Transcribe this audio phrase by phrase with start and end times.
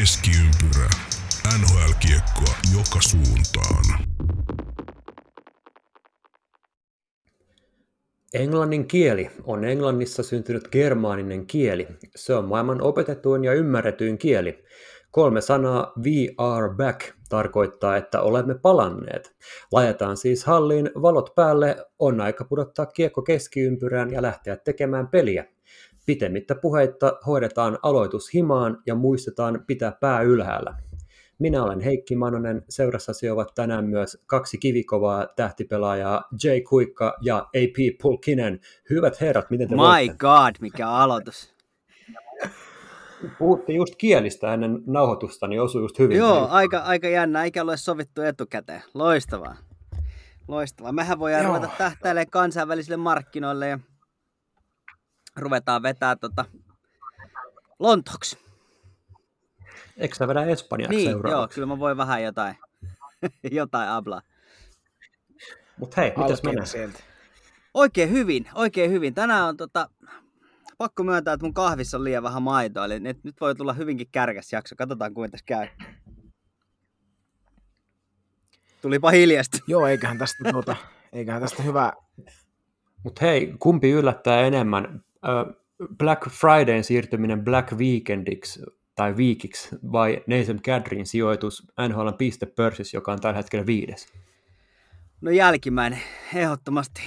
[0.00, 0.90] Keskiympyrä.
[1.58, 3.84] NHL-kiekkoa joka suuntaan.
[8.34, 11.86] Englannin kieli on Englannissa syntynyt germaaninen kieli.
[12.16, 14.64] Se on maailman opetetuin ja ymmärretyin kieli.
[15.10, 19.36] Kolme sanaa we are back tarkoittaa, että olemme palanneet.
[19.72, 25.44] Lajetaan siis halliin valot päälle, on aika pudottaa kiekko keskiympyrään ja lähteä tekemään peliä.
[26.06, 30.74] Pitemmittä puheitta hoidetaan aloitus himaan ja muistetaan pitää pää ylhäällä.
[31.38, 37.98] Minä olen Heikki Manonen, seurassasi ovat tänään myös kaksi kivikovaa tähtipelaajaa, Jay Kuikka ja AP
[38.02, 38.60] Pulkinen.
[38.90, 40.16] Hyvät herrat, miten te My voitte?
[40.18, 41.54] god, mikä aloitus.
[43.38, 46.16] Puhuttiin just kielistä ennen nauhoitusta, niin osui just hyvin.
[46.16, 48.82] Joo, aika, aika jännä, eikä ole sovittu etukäteen.
[48.94, 49.56] Loistavaa.
[50.48, 50.92] Loistavaa.
[50.92, 51.54] Mehän voidaan Joo.
[51.54, 53.78] ruveta tähtäilemään kansainvälisille markkinoille ja
[55.36, 56.44] ruvetaan vetää tota
[57.78, 58.38] Lontoksi.
[59.96, 61.54] Eikö sä vedä Espanjaksi Niin, joo, seuraavaksi?
[61.54, 62.54] kyllä mä voin vähän jotain,
[63.50, 64.22] jotain ablaa.
[65.78, 66.66] Mutta hei, mitäs menee?
[66.66, 66.98] sieltä.
[67.74, 69.14] Oikein hyvin, oikein hyvin.
[69.14, 69.88] Tänään on tota,
[70.78, 74.06] pakko myöntää, että mun kahvissa on liian vähän maitoa, eli nyt, nyt voi tulla hyvinkin
[74.12, 74.74] kärkäs jakso.
[74.78, 75.68] Katsotaan, kuinka tässä käy.
[78.82, 79.58] Tulipa hiljasta.
[79.68, 80.76] Joo, eiköhän tästä, tuota,
[81.12, 81.92] eiköhän tästä hyvä,
[83.02, 85.04] Mutta hei, kumpi yllättää enemmän?
[85.98, 88.62] Black Fridayn siirtyminen Black Weekendiksi
[88.94, 94.12] tai viikiksi vai Nathan Kadrin sijoitus NHLn pistepörssissä, joka on tällä hetkellä viides?
[95.20, 96.00] No jälkimmäinen,
[96.34, 97.02] ehdottomasti.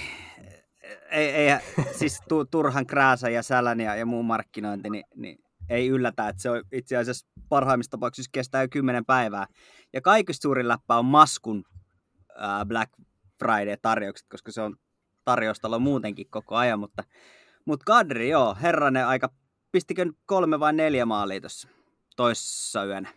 [1.10, 1.58] Ei, ei,
[1.92, 5.38] siis tu, turhan krääsä ja sälän ja, ja muu markkinointi, niin, niin
[5.70, 9.46] ei yllätä, että se on itse asiassa parhaimmissa tapauksissa kestää jo kymmenen päivää.
[9.92, 11.64] Ja kaikista suurin läppä on Maskun
[12.36, 12.92] ää, Black
[13.38, 14.76] Friday-tarjoukset, koska se on
[15.24, 17.04] tarjoustalo muutenkin koko ajan, mutta,
[17.68, 19.30] mutta Kadri, joo, herranen aika,
[19.72, 21.68] pistikö kolme vai neljä maalia tuossa
[22.16, 23.08] toissa yönä?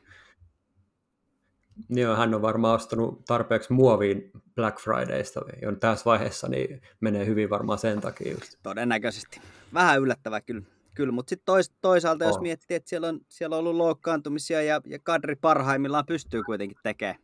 [1.89, 7.49] Joo, hän on varmaan ostanut tarpeeksi muoviin Black Fridaysta jo tässä vaiheessa, niin menee hyvin
[7.49, 8.57] varmaan sen takia just.
[8.63, 9.41] Todennäköisesti.
[9.73, 10.61] Vähän yllättävää kyllä.
[10.95, 12.41] kyllä mutta sitten tois, toisaalta, jos On.
[12.41, 17.19] miettii, että siellä on, siellä on ollut loukkaantumisia ja, ja Kadri parhaimmillaan pystyy kuitenkin tekemään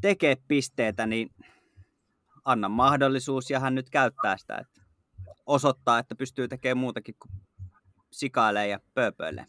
[0.00, 1.30] tekee pisteitä, niin
[2.44, 4.56] anna mahdollisuus ja hän nyt käyttää sitä.
[4.56, 4.77] Että
[5.48, 7.32] osoittaa, että pystyy tekemään muutakin kuin
[8.10, 9.44] sikailee ja pööpöilee.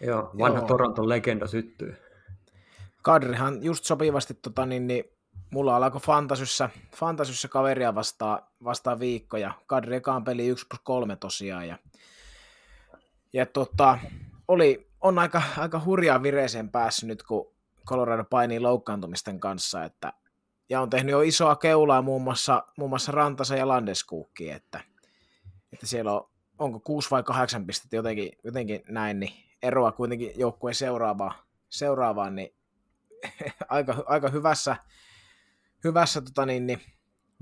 [0.00, 0.66] Joo, vanha Joo.
[0.66, 1.96] Toronton legenda syttyy.
[3.02, 5.04] Kadrihan just sopivasti, tota, niin, niin,
[5.50, 11.16] mulla alkoi Fantasyssä, Fantasyssä kaveria vastaan, vastaan viikko, ja Kadri ekaan peli 1 plus 3
[11.16, 11.78] tosiaan, ja,
[13.32, 13.98] ja tota,
[14.48, 17.52] oli, on aika, aika hurjaa vireeseen päässyt nyt, kun
[17.86, 20.12] Colorado painii loukkaantumisten kanssa, että,
[20.68, 24.80] ja on tehnyt jo isoa keulaa muun muassa, muun muassa Rantasa ja Landeskuukki, että,
[25.72, 30.74] että siellä on, onko 6 vai 8 pistettä jotenkin, jotenkin näin, niin eroa kuitenkin joukkueen
[30.74, 31.34] seuraavaan,
[31.68, 32.54] seuraavaan niin
[33.68, 34.76] aika, aika hyvässä,
[35.84, 36.80] hyvässä tota niin, niin,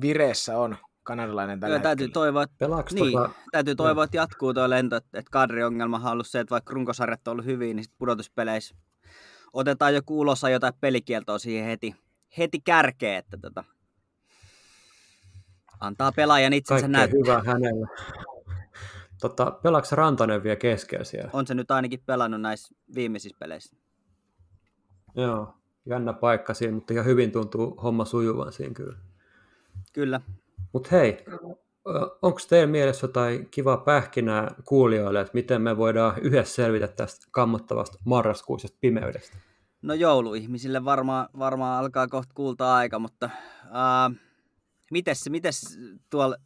[0.00, 4.54] vireessä on kanadalainen tällä Kyllä täytyy toivoa, että Pelaaks Niin, tota, täytyy toivoa, että jatkuu
[4.54, 7.84] tuo lento, että että Kadri-ongelmahan on ollut se, että vaikka runkosarjat on ollut hyvin, niin
[7.84, 8.76] sit pudotuspeleissä
[9.52, 11.94] otetaan joku ulos jotain pelikieltoa siihen heti,
[12.38, 13.64] heti kärkeen, että tota,
[15.80, 17.18] antaa pelaajan itsensä kaikkea näyttää.
[17.18, 17.86] hyvää hänelle.
[19.20, 21.30] Tota, pelaaks Rantanen vielä keskellä siellä?
[21.32, 23.76] On se nyt ainakin pelannut näissä viimeisissä peleissä.
[25.14, 25.54] Joo,
[25.86, 28.98] jännä paikka siinä, mutta ihan hyvin tuntuu homma sujuvan siinä kyllä.
[29.92, 30.20] Kyllä.
[30.72, 31.24] Mutta hei,
[32.22, 37.98] onko teidän mielessä jotain kivaa pähkinää kuulijoille, että miten me voidaan yhdessä selvitä tästä kammottavasta
[38.04, 39.36] marraskuisesta pimeydestä?
[39.86, 43.30] No jouluihmisille varmaan, varmaan alkaa kohta kuulta aika, mutta
[43.70, 44.10] ää,
[44.90, 45.78] mites, mites
[46.10, 46.36] tuolla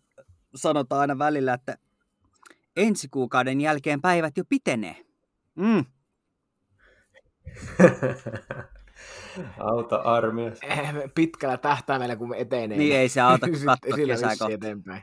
[0.54, 1.78] sanotaan aina välillä, että
[2.76, 4.96] ensi kuukauden jälkeen päivät jo pitenee.
[5.54, 5.84] Mm.
[9.70, 10.58] Auta armias.
[10.62, 12.78] Eh, pitkällä tähtäimellä, kun me etenee.
[12.78, 15.02] Niin ei se auta, kun katsoo kesää eteenpäin.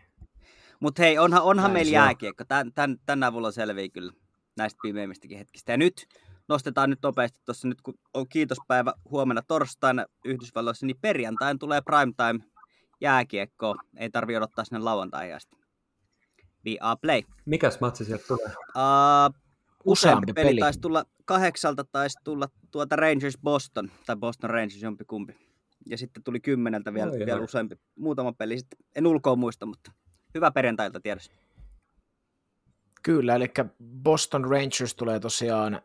[0.80, 2.44] Mutta hei, onhan, onhan Näin meillä jääkiekko.
[2.48, 4.12] Tän, tän, tän avulla selviää kyllä
[4.58, 5.72] näistä pimeimmistäkin hetkistä.
[5.74, 6.08] Ja nyt
[6.48, 12.52] nostetaan nyt nopeasti tuossa nyt, kun on kiitospäivä huomenna torstaina Yhdysvalloissa, niin perjantain tulee primetime
[13.02, 13.76] jääkiekko.
[13.98, 15.58] Ei tarvi odottaa sinne lauantaihin asti.
[16.66, 17.22] We are play.
[17.46, 18.48] Mikäs matsi sieltä tulee?
[18.48, 19.36] Uh,
[19.86, 20.48] useampi peli.
[20.48, 20.60] peli.
[20.60, 25.36] taisi tulla kahdeksalta, taisi tulla tuota Rangers Boston, tai Boston Rangers jompikumpi.
[25.86, 28.60] Ja sitten tuli kymmeneltä vielä, Oi, vielä useampi, muutama peli.
[28.60, 29.92] Sitten en ulkoa muista, mutta
[30.36, 31.32] hyvä perjantailta tiedossa.
[33.04, 33.48] Kyllä, eli
[34.04, 35.82] Boston Rangers tulee tosiaan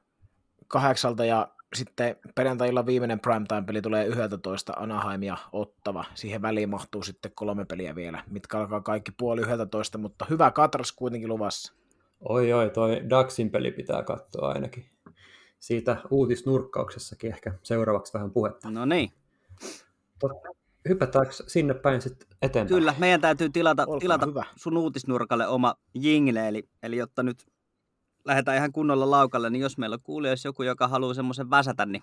[0.69, 6.05] kahdeksalta ja sitten perjantailla viimeinen primetime-peli tulee 11 Anaheim ja Ottava.
[6.15, 10.93] Siihen väliin mahtuu sitten kolme peliä vielä, mitkä alkaa kaikki puoli 11, mutta hyvä katras
[10.93, 11.73] kuitenkin luvassa.
[12.29, 14.85] Oi oi, toi Daxin peli pitää katsoa ainakin.
[15.59, 18.71] siitä uutisnurkkauksessakin ehkä seuraavaksi vähän puhetta.
[18.71, 19.11] No niin.
[20.89, 22.79] Hypätäänkö sinne päin sitten eteenpäin?
[22.81, 24.45] Kyllä, meidän täytyy tilata, Olkaa tilata hyvä.
[24.57, 27.47] sun uutisnurkalle oma jingle, eli, eli jotta nyt
[28.25, 32.03] lähdetään ihan kunnolla laukalle, niin jos meillä on kuulijoissa joku, joka haluaa semmoisen väsätä, niin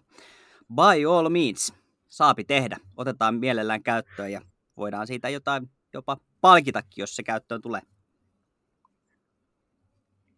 [0.76, 1.74] by all means,
[2.08, 2.78] saapi tehdä.
[2.98, 4.42] Otetaan mielellään käyttöön ja
[4.78, 7.82] voidaan siitä jotain jopa palkitakin, jos se käyttöön tulee.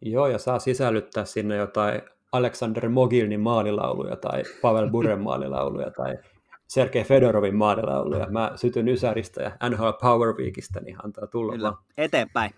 [0.02, 2.02] Joo, ja saa sisällyttää sinne jotain
[2.32, 6.18] Aleksander Mogilnin maalilauluja tai Pavel Buren maalilauluja tai
[6.68, 8.28] Sergei Fedorovin maalilauluja.
[8.30, 11.84] Mä sytyn Ysäristä ja NHL Power Weekistä, niin antaa tulla Kyllä, vaan.
[11.98, 12.52] eteenpäin.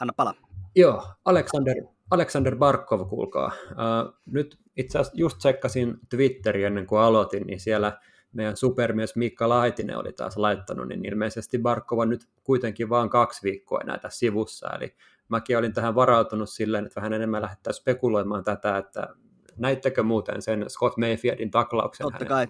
[0.00, 0.34] Anna pala.
[0.76, 1.74] Joo, Alexander,
[2.10, 3.52] Alexander Barkov, kuulkaa.
[3.70, 8.00] Uh, nyt itse asiassa just tsekkasin Twitteriä ennen kuin aloitin, niin siellä
[8.32, 13.42] meidän supermies Mikka Laitinen oli taas laittanut, niin ilmeisesti Barkov on nyt kuitenkin vaan kaksi
[13.42, 14.94] viikkoa näitä sivussa, eli
[15.28, 19.08] mäkin olin tähän varautunut silleen, että vähän enemmän lähdetään spekuloimaan tätä, että
[19.56, 22.28] näittekö muuten sen Scott Mayfieldin taklauksen Totta hänen?
[22.28, 22.46] kai.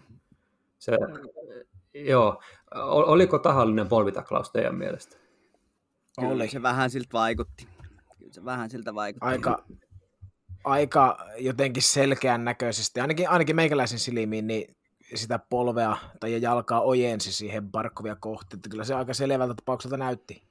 [0.79, 0.99] Se,
[1.95, 2.43] joo,
[2.85, 5.17] oliko tahallinen polvitaklaus teidän mielestä?
[6.21, 6.49] Kyllä Oli.
[6.49, 7.67] se vähän siltä vaikutti.
[8.31, 9.27] Kyllä se vähän siltä vaikutti.
[9.27, 9.65] Aika,
[10.65, 14.77] aika jotenkin selkeän näköisesti, ainakin, ainakin meikäläisen silmiin, niin
[15.15, 18.57] sitä polvea tai jalkaa ojensi siihen Barkovia kohti.
[18.57, 20.43] Että kyllä se aika selvältä tapaukselta näytti.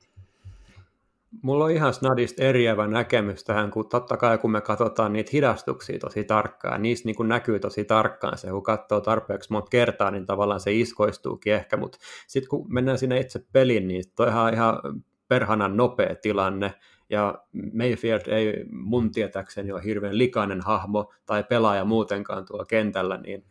[1.41, 5.99] Mulla on ihan snadista eriävä näkemys tähän, kun totta kai kun me katsotaan niitä hidastuksia
[5.99, 10.25] tosi tarkkaan, niissä niin kuin näkyy tosi tarkkaan se, kun katsoo tarpeeksi monta kertaa, niin
[10.25, 11.97] tavallaan se iskoistuukin ehkä, mutta
[12.27, 14.79] sitten kun mennään sinne itse peliin, niin toihan on ihan
[15.27, 16.73] perhanan nopea tilanne,
[17.09, 23.45] ja Mayfield ei mun tietääkseni ole hirveän likainen hahmo tai pelaaja muutenkaan tuolla kentällä, niin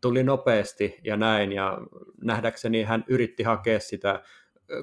[0.00, 1.78] tuli nopeasti ja näin, ja
[2.22, 4.22] nähdäkseni hän yritti hakea sitä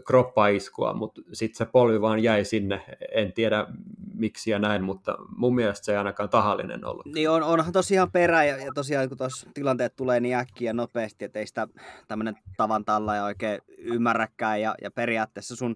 [0.06, 2.81] kroppaiskua, mutta sitten se polvi vaan jäi sinne.
[3.12, 3.68] En tiedä
[4.13, 7.06] miksi ja näin, mutta mun mielestä se ei ainakaan tahallinen ollut.
[7.06, 11.25] Niin on, onhan tosiaan perä ja, ja tosiaan kun tuossa tilanteet tulee niin äkkiä nopeasti,
[11.25, 11.67] että ei sitä
[12.07, 15.75] tämmöinen tavan talla ja oikein ymmärräkään ja, ja periaatteessa sun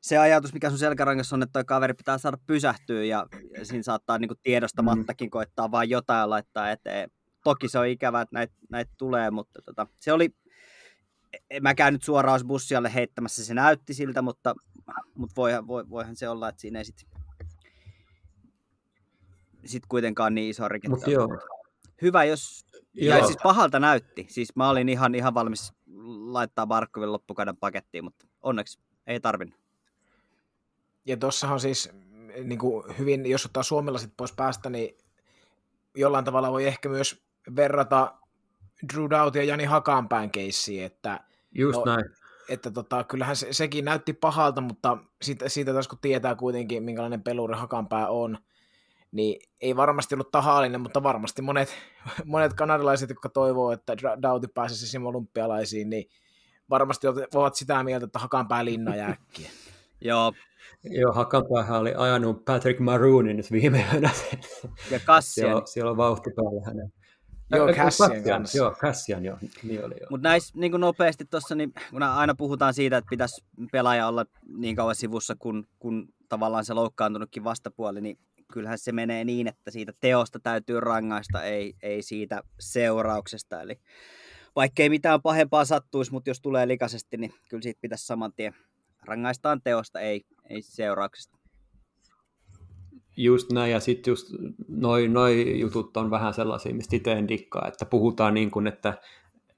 [0.00, 3.26] se ajatus, mikä sun selkärangassa on, että toi kaveri pitää saada pysähtyä ja,
[3.58, 7.10] ja siinä saattaa niinku tiedostamattakin koittaa vaan jotain laittaa eteen.
[7.44, 10.30] Toki se on ikävää, että näitä näit tulee, mutta tota, se oli,
[11.50, 14.54] en mäkään nyt suoraan bussialle heittämässä, se näytti siltä, mutta,
[15.14, 17.08] mutta voihan, voi, voihan se olla, että siinä ei sitten
[19.64, 20.96] sit kuitenkaan niin iso rikettä
[22.02, 22.64] hyvä, jos...
[22.94, 23.26] Ja Joo.
[23.26, 24.26] siis pahalta näytti.
[24.28, 25.72] Siis mä olin ihan, ihan valmis
[26.32, 29.60] laittaa Barkovin loppukauden pakettiin, mutta onneksi ei tarvinnut.
[31.08, 31.90] Ja tuossahan siis
[32.44, 34.98] niin kuin hyvin, jos ottaa suomalaiset pois päästä, niin
[35.96, 37.22] jollain tavalla voi ehkä myös
[37.56, 38.14] verrata
[38.92, 41.20] Drew Doubt ja Jani Hakanpään keissiin, että,
[41.54, 42.04] just No, näin.
[42.48, 47.22] että tota, kyllähän se, sekin näytti pahalta, mutta siitä, siitä taas kun tietää kuitenkin, minkälainen
[47.22, 48.38] peluri Hakanpää on,
[49.12, 51.74] niin ei varmasti ollut tahallinen, mutta varmasti monet,
[52.24, 56.10] monet kanadalaiset, jotka toivoo, että Doughty pääsisi sinne olympialaisiin, niin
[56.70, 59.50] varmasti ovat sitä mieltä, että Hakanpää linna ja äkkiä.
[60.00, 60.32] Joo,
[60.84, 64.10] Joo, Hakanpäähän oli ajanut Patrick Maroonin nyt viime yönä.
[64.90, 65.44] ja Kassian.
[65.44, 66.92] siellä, on- siellä on vauhti päällä hänen.
[67.50, 68.58] Joo, Cassian Cassian, kanssa.
[68.58, 69.36] Joo, Cassian, joo.
[69.62, 70.06] Niin oli, joo.
[70.10, 74.26] Mutta näissä niin nopeasti tuossa, niin kun aina puhutaan siitä, että pitäisi pelaaja olla
[74.56, 78.18] niin kauan sivussa, kun, kun tavallaan se loukkaantunutkin vastapuoli, niin
[78.52, 83.62] kyllähän se menee niin, että siitä teosta täytyy rangaista, ei, ei siitä seurauksesta.
[83.62, 83.80] Eli
[84.56, 88.54] vaikka ei mitään pahempaa sattuisi, mutta jos tulee likaisesti, niin kyllä siitä pitäisi saman tien
[89.04, 91.38] rangaistaan teosta, ei, ei seurauksesta.
[93.16, 94.26] Just näin, ja sitten just
[94.68, 98.94] noi, noi jutut on vähän sellaisia, mistä itse en dikkaa, että puhutaan niin kuin, että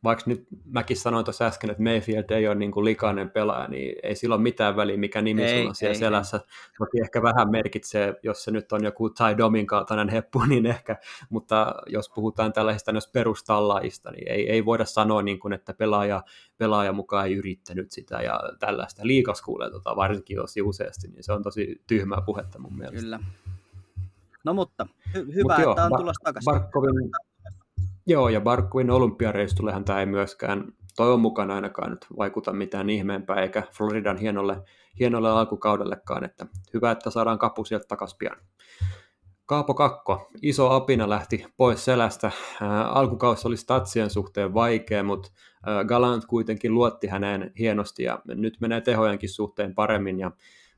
[0.05, 3.97] vaikka nyt mäkin sanoin tuossa äsken, että Mayfield ei ole niin kuin likainen pelaaja, niin
[4.03, 6.41] ei sillä ole mitään väliä, mikä nimi Ei, sulla on siellä ei, selässä.
[6.79, 10.97] Toki ehkä vähän merkitsee, jos se nyt on joku Ty Domin kaltainen heppu, niin ehkä,
[11.31, 16.23] mutta jos puhutaan tällaisista myös perustallaajista, niin ei, ei voida sanoa, niin kuin, että pelaaja,
[16.59, 19.03] pelaaja mukaan ei yrittänyt sitä ja tällaista.
[19.05, 23.01] Liikas kuulee tota, varsinkin tosi useasti, niin se on tosi tyhmää puhetta mun mielestä.
[23.01, 23.21] Kyllä.
[24.45, 26.53] No mutta, hy- hyvä, Mut joo, että on tulossa takaisin.
[26.53, 27.11] Barkovin,
[28.11, 33.63] joo, ja Barkovin olympiareistullehan tämä ei myöskään toivon mukaan ainakaan nyt vaikuta mitään ihmeempää, eikä
[33.73, 34.63] Floridan hienolle,
[34.99, 38.37] hienolle alkukaudellekaan, että hyvä, että saadaan kapu sieltä takaisin pian.
[39.47, 42.31] Kaapo Kakko, iso apina lähti pois selästä.
[42.89, 45.31] Alkukausi oli statsien suhteen vaikea, mutta
[45.89, 50.31] Galant kuitenkin luotti häneen hienosti ja nyt menee tehojenkin suhteen paremmin ja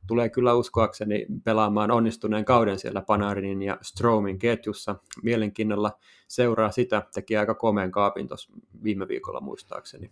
[0.07, 4.97] tulee kyllä uskoakseni pelaamaan onnistuneen kauden siellä Panarinin ja Stromin ketjussa.
[5.23, 5.93] Mielenkiinnolla
[6.29, 8.53] seuraa sitä, teki aika komeen kaapin tuossa
[8.85, 10.11] viime viikolla muistaakseni.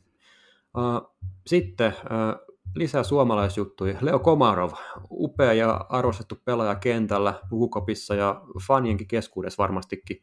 [1.46, 1.94] Sitten
[2.74, 3.98] lisää suomalaisjuttuja.
[4.00, 4.70] Leo Komarov,
[5.10, 10.20] upea ja arvostettu pelaaja kentällä, pukukopissa ja fanienkin keskuudessa varmastikin.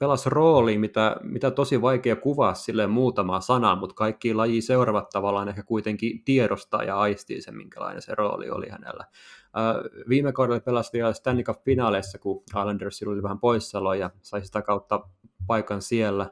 [0.00, 5.48] Pelasi rooli, mitä, mitä tosi vaikea kuvaa sille muutamaa sanaa, mutta kaikki laji seuraavat tavallaan
[5.48, 9.04] ehkä kuitenkin tiedostaa ja aistii sen, minkälainen se rooli oli hänellä.
[9.10, 14.62] Uh, viime kaudella pelasi vielä Stanley Cup-finaaleissa, kun Islandersilla oli vähän poissaolo ja sai sitä
[14.62, 15.00] kautta
[15.46, 16.30] paikan siellä.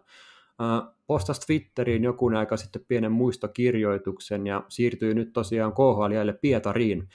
[0.63, 7.09] Uh, postasi Twitteriin joku aika sitten pienen muistokirjoituksen ja siirtyy nyt tosiaan KHL Pietariin.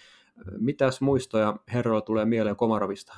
[0.59, 3.13] Mitäs muistoja herroilla tulee mieleen Komarovista?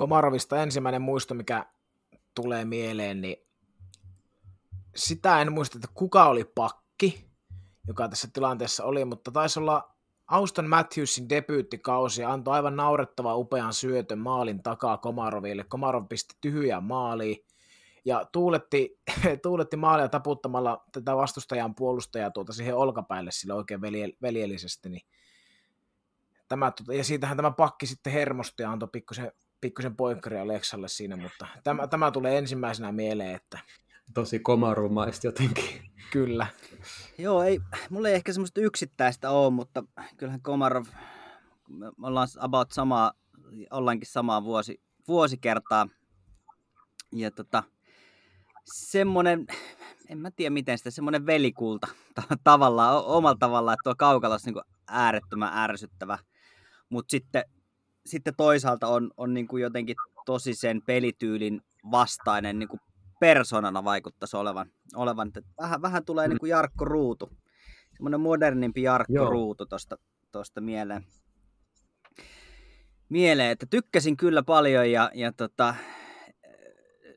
[0.00, 1.66] Komarovista ensimmäinen muisto, mikä
[2.34, 3.36] tulee mieleen, niin
[4.96, 7.30] sitä en muista, että kuka oli pakki,
[7.88, 9.94] joka tässä tilanteessa oli, mutta taisi olla
[10.26, 15.64] Auston Matthewsin debyyttikausi ja antoi aivan naurettava upean syötön maalin takaa Komaroville.
[15.64, 17.44] Komarov pisti tyhjään maaliin
[18.04, 19.00] ja tuuletti,
[19.42, 24.88] tuuletti maalia taputtamalla tätä vastustajan puolustajaa tuota siihen olkapäälle sille oikein velje, veljellisesti.
[24.88, 25.06] Niin
[26.48, 31.16] tämä, tuota, ja siitähän tämä pakki sitten hermosti ja antoi pikkusen, pikkusen poikkari Aleksalle siinä,
[31.16, 33.58] mutta tämä, tämä tulee ensimmäisenä mieleen, että
[34.14, 35.90] tosi komarumaista jotenkin.
[36.12, 36.46] Kyllä.
[37.18, 39.84] Joo, ei, mulla ei ehkä semmoista yksittäistä ole, mutta
[40.16, 40.84] kyllähän Komarov,
[41.68, 43.12] me ollaan about samaa,
[43.70, 45.88] ollaankin samaa vuosi, vuosikertaa.
[47.12, 47.62] Ja tota,
[48.64, 49.46] semmoinen,
[50.08, 51.88] en mä tiedä miten sitä, semmoinen velikulta
[52.44, 54.54] tavallaan, omalla tavallaan, että tuo Kaukalas niin
[54.88, 56.18] äärettömän ärsyttävä.
[56.88, 57.44] Mutta sitten,
[58.10, 62.80] sitten toisaalta on, on niin kuin jotenkin tosi sen pelityylin vastainen niin kuin
[63.20, 64.70] persoonana vaikuttaisi olevan.
[64.94, 65.28] olevan.
[65.28, 66.30] Että vähän, vähän tulee mm.
[66.30, 67.30] niin kuin Jarkko Ruutu,
[67.96, 69.30] semmoinen modernimpi Jarkko Joo.
[69.30, 69.96] Ruutu tuosta
[70.32, 71.04] tosta mieleen.
[73.08, 73.50] mieleen.
[73.50, 75.74] Että tykkäsin kyllä paljon ja, ja tota,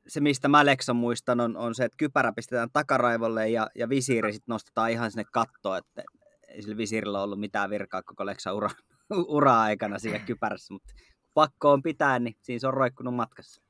[0.08, 4.34] se, mistä mä Leksan muistan, on, on se, että kypärä pistetään takaraivolle ja, ja visiiri
[4.34, 6.04] sitten nostetaan ihan sinne kattoon, että
[6.48, 8.70] ei sillä visiirillä ollut mitään virkaa koko Leksan ura,
[9.28, 10.94] ura-aikana siinä kypärässä, mutta
[11.34, 13.64] pakko on pitää, niin siinä se on roikkunut matkassa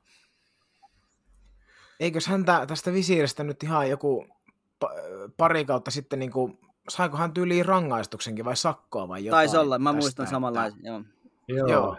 [2.04, 4.28] eikös häntä tästä visiiristä nyt ihan joku
[5.38, 6.60] pari kautta sitten, niin kuin,
[6.90, 9.40] saiko hän tyyliin rangaistuksenkin vai sakkoa vai jotain?
[9.40, 11.02] Taisi olla, mä tästä, muistan samanlaisen, joo.
[11.48, 11.68] Joo.
[11.68, 11.98] joo.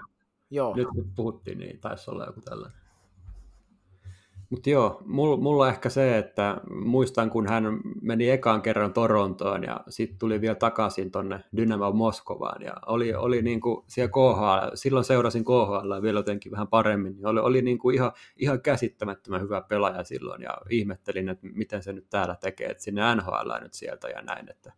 [0.50, 0.76] joo.
[0.76, 2.84] Nyt kun puhuttiin, niin taisi olla joku tällainen.
[4.54, 10.18] Mutta joo, mulla, ehkä se, että muistan kun hän meni ekaan kerran Torontoon ja sitten
[10.18, 15.44] tuli vielä takaisin tonne Dynamo Moskovaan ja oli, oli niin kuin siellä KHL, silloin seurasin
[15.44, 20.04] KHL vielä jotenkin vähän paremmin, niin oli, oli niin kuin ihan, ihan käsittämättömän hyvä pelaaja
[20.04, 24.23] silloin ja ihmettelin, että miten se nyt täällä tekee, että sinne NHL nyt sieltä ja
[24.23, 24.73] näin, että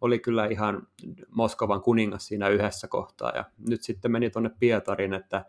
[0.00, 0.86] oli kyllä ihan
[1.28, 5.44] Moskovan kuningas siinä yhdessä kohtaa ja nyt sitten meni tuonne Pietarin, että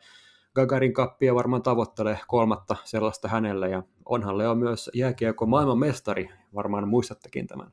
[0.56, 6.88] Gagarin kappia varmaan tavoittelee kolmatta sellaista hänelle, ja onhan Leo myös jääkiekko maailman mestari, varmaan
[6.88, 7.72] muistattekin tämän.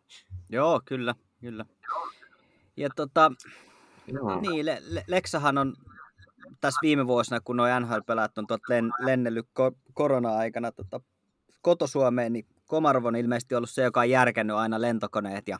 [0.50, 1.64] Joo, kyllä, kyllä.
[2.76, 3.32] Ja tota,
[4.06, 4.40] Joo.
[4.40, 5.74] niin, Le- Le- Leksahan on
[6.60, 11.00] tässä viime vuosina, kun nuo NHL-pelaat on tuot len- lennellyt ko- korona-aikana tota,
[11.62, 15.58] kotosuomeen, niin Komarov on ilmeisesti ollut se, joka on järkännyt aina lentokoneet ja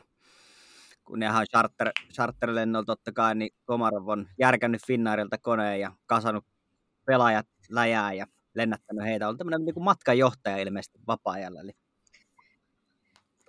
[1.05, 6.45] kun nehän on charter, charterlennolla totta kai, niin Komarov on järkännyt Finnairilta koneen ja kasannut
[7.09, 9.29] pelaajat läjää ja lennättänyt heitä.
[9.29, 11.59] On tämmöinen niin matkanjohtaja ilmeisesti vapaa-ajalla.
[11.59, 11.71] Eli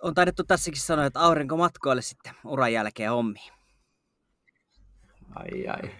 [0.01, 3.53] on taidettu tässäkin sanoa, että aurinko matkoille sitten uran jälkeen hommiin.
[5.35, 5.91] Ai ai.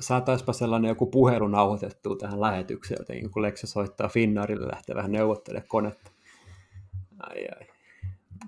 [0.00, 5.68] Saataispa sellainen joku puhelu nauhoitettu tähän lähetykseen, jotenkin kun Lexa soittaa Finnaarille lähtee vähän neuvottelemaan
[5.68, 6.10] konetta.
[7.18, 7.66] Ai ai.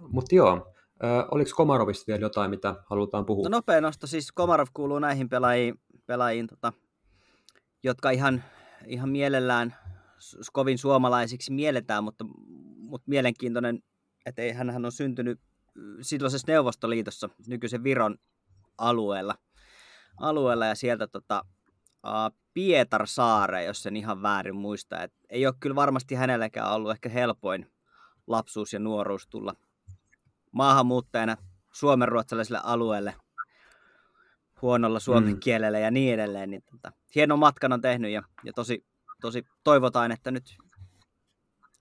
[0.09, 3.49] Mutta joo, Ö, oliko Komarovista vielä jotain, mitä halutaan puhua?
[3.49, 6.73] No nopea nosto, siis Komarov kuuluu näihin pelaajiin, pelaajiin tota,
[7.83, 8.45] jotka ihan,
[8.87, 9.77] ihan mielellään
[10.53, 12.25] kovin suomalaisiksi mielletään, mutta,
[12.77, 13.83] mutta mielenkiintoinen,
[14.27, 15.41] että ei, hän on syntynyt
[16.01, 18.19] silloisessa Neuvostoliitossa, nykyisen Viron
[18.79, 19.35] alueella,
[20.21, 21.45] alueella ja sieltä tota,
[22.55, 25.03] Pietarsaare, jos sen ihan väärin muista.
[25.03, 27.71] Et ei ole kyllä varmasti hänelläkään ollut ehkä helpoin
[28.27, 29.55] lapsuus ja nuoruus tulla
[30.53, 31.37] maahanmuuttajana
[31.73, 33.15] suomenruotsalaiselle alueelle–
[34.63, 35.41] huonolla suomen mm.
[35.41, 36.51] kielellä ja niin edelleen.
[36.51, 38.85] Niin tota, hieno matkan on tehnyt ja, ja tosi,
[39.21, 40.57] tosi toivotaan, että nyt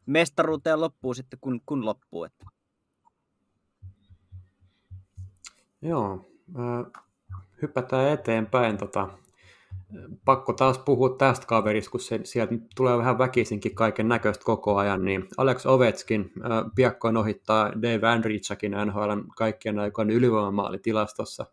[0.06, 2.24] mestaruuteen loppuu sitten kun, kun loppuu.
[2.24, 2.46] Että.
[5.82, 7.04] Joo, äh,
[7.62, 8.78] hypätään eteenpäin.
[8.78, 9.10] Tota,
[10.26, 15.06] pakko taas puhua tästä kaverista, kun se, sieltä tulee vähän väkisinkin kaiken näköistä koko ajan,
[15.06, 21.46] niin Alex Ovetskin äh, piakkoin ohittaa Dave Andrichakin NHL kaikkien aikojen ylivoimamaalitilastossa.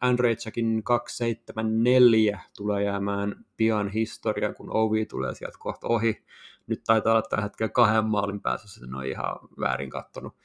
[0.00, 6.24] Androidsakin 274 tulee jäämään pian historia, kun Ovi tulee sieltä kohta ohi.
[6.66, 10.36] nyt taitaa olla tällä hetkellä kahden maalin päässä, se on ihan väärin kattonut.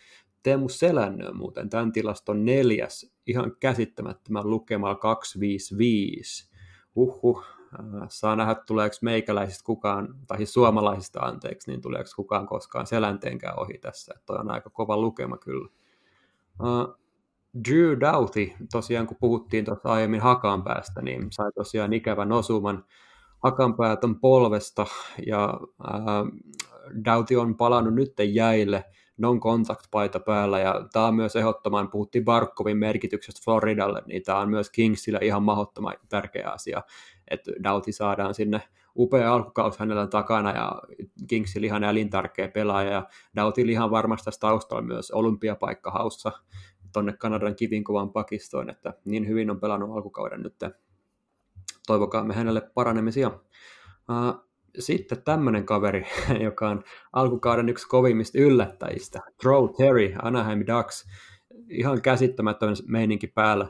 [0.44, 6.52] Teemu Selännö muuten tämän tilaston neljäs, ihan käsittämättömän lukemalla 255.
[6.96, 7.44] Huhhuh,
[7.80, 13.60] äh, saa nähdä tuleeko meikäläisistä kukaan, tai siis suomalaisista anteeksi, niin tuleeko kukaan koskaan selänteenkään
[13.60, 14.14] ohi tässä.
[14.26, 15.70] Toi on aika kova lukema kyllä.
[16.60, 17.07] Uh,
[17.66, 22.86] Drew Doughty, tosiaan kun puhuttiin tuossa aiemmin Hakanpäästä, niin sai tosiaan ikävän osuman
[23.44, 24.86] Hakanpäät polvesta,
[25.28, 25.60] ja
[25.90, 25.98] äh,
[27.06, 28.84] Doughty on palannut nyt jäille–
[29.18, 34.70] non-contact-paita päällä, ja tämä on myös ehdottoman, puhuttiin Barkovin merkityksestä Floridalle, niin tämä on myös
[34.70, 36.82] Kingsille ihan mahdottoman tärkeä asia,
[37.32, 38.62] että Doughty saadaan sinne
[38.96, 40.82] upea alkukausi hänellä takana, ja
[41.28, 45.92] Kingsille ihan elintärkeä pelaaja, ja Doughty ihan varmasti tässä taustalla myös olympiapaikka
[46.94, 50.56] tuonne Kanadan kivinkuvan pakistoon, että niin hyvin on pelannut alkukauden nyt.
[51.88, 53.32] Toivokaamme hänelle paranemisia.
[54.80, 56.06] Sitten tämmöinen kaveri,
[56.48, 61.08] joka on alkukauden yksi kovimmista yllättäjistä, Troy Terry, Anaheim Ducks,
[61.70, 63.68] ihan käsittämätön meininki päällä.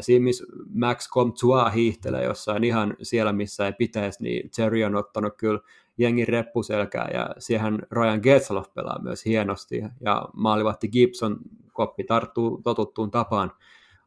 [0.00, 5.34] Siinä missä Max Comtois hiihtelee jossain ihan siellä, missä ei pitäisi, niin Terry on ottanut
[5.36, 5.60] kyllä
[5.98, 11.36] jengin reppuselkää ja siihen Ryan Getzloff pelaa myös hienosti ja maalivahti Gibson
[11.72, 13.52] koppi tarttuu totuttuun tapaan.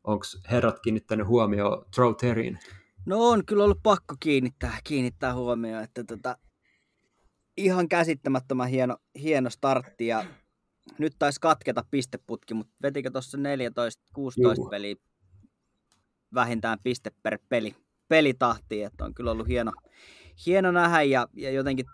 [0.04, 2.60] Onko herrat kiinnittänyt huomioon Troy Terryin?
[3.06, 6.38] No on kyllä ollut pakko kiinnittää, kiinnittää huomioon, että tota,
[7.58, 10.26] ihan käsittämättömän hieno, hieno startti ja
[10.98, 13.42] nyt taisi katketa pisteputki, mutta vetikö tuossa 14-16
[14.70, 14.96] peliä
[16.34, 17.76] vähintään piste per peli,
[18.08, 19.72] pelitahti, että on kyllä ollut hieno,
[20.46, 21.86] hieno nähdä ja, ja jotenkin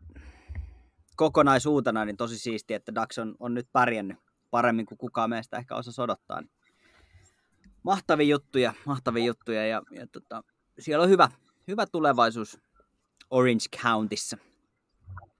[1.15, 4.17] kokonaisuutena niin tosi siistiä, että Dax on, on nyt pärjännyt
[4.51, 6.41] paremmin kuin kukaan meistä ehkä osaa odottaa.
[6.41, 6.51] Niin
[7.83, 10.43] mahtavia juttuja, mahtavia juttuja ja, ja tota,
[10.79, 11.29] siellä on hyvä,
[11.67, 12.59] hyvä tulevaisuus
[13.29, 14.37] Orange Countyssa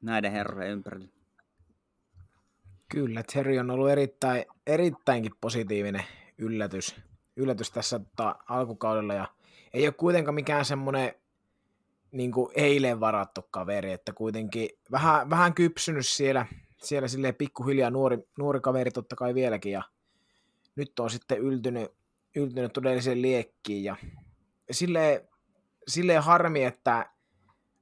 [0.01, 1.22] näiden herrojen ympärillä.
[2.93, 6.03] Kyllä, Terry on ollut erittäin, erittäinkin positiivinen
[6.37, 6.95] yllätys,
[7.35, 9.27] yllätys tässä tota, alkukaudella ja
[9.73, 11.13] ei ole kuitenkaan mikään semmoinen
[12.11, 16.45] niin eilen varattu kaveri, että kuitenkin vähän, vähän kypsynyt siellä,
[16.83, 19.83] siellä silleen pikkuhiljaa nuori, nuori kaveri totta kai vieläkin ja
[20.75, 21.91] nyt on sitten yltynyt,
[22.35, 23.95] yltynyt todelliseen liekkiin ja
[24.71, 25.21] silleen,
[25.87, 27.09] silleen harmi, että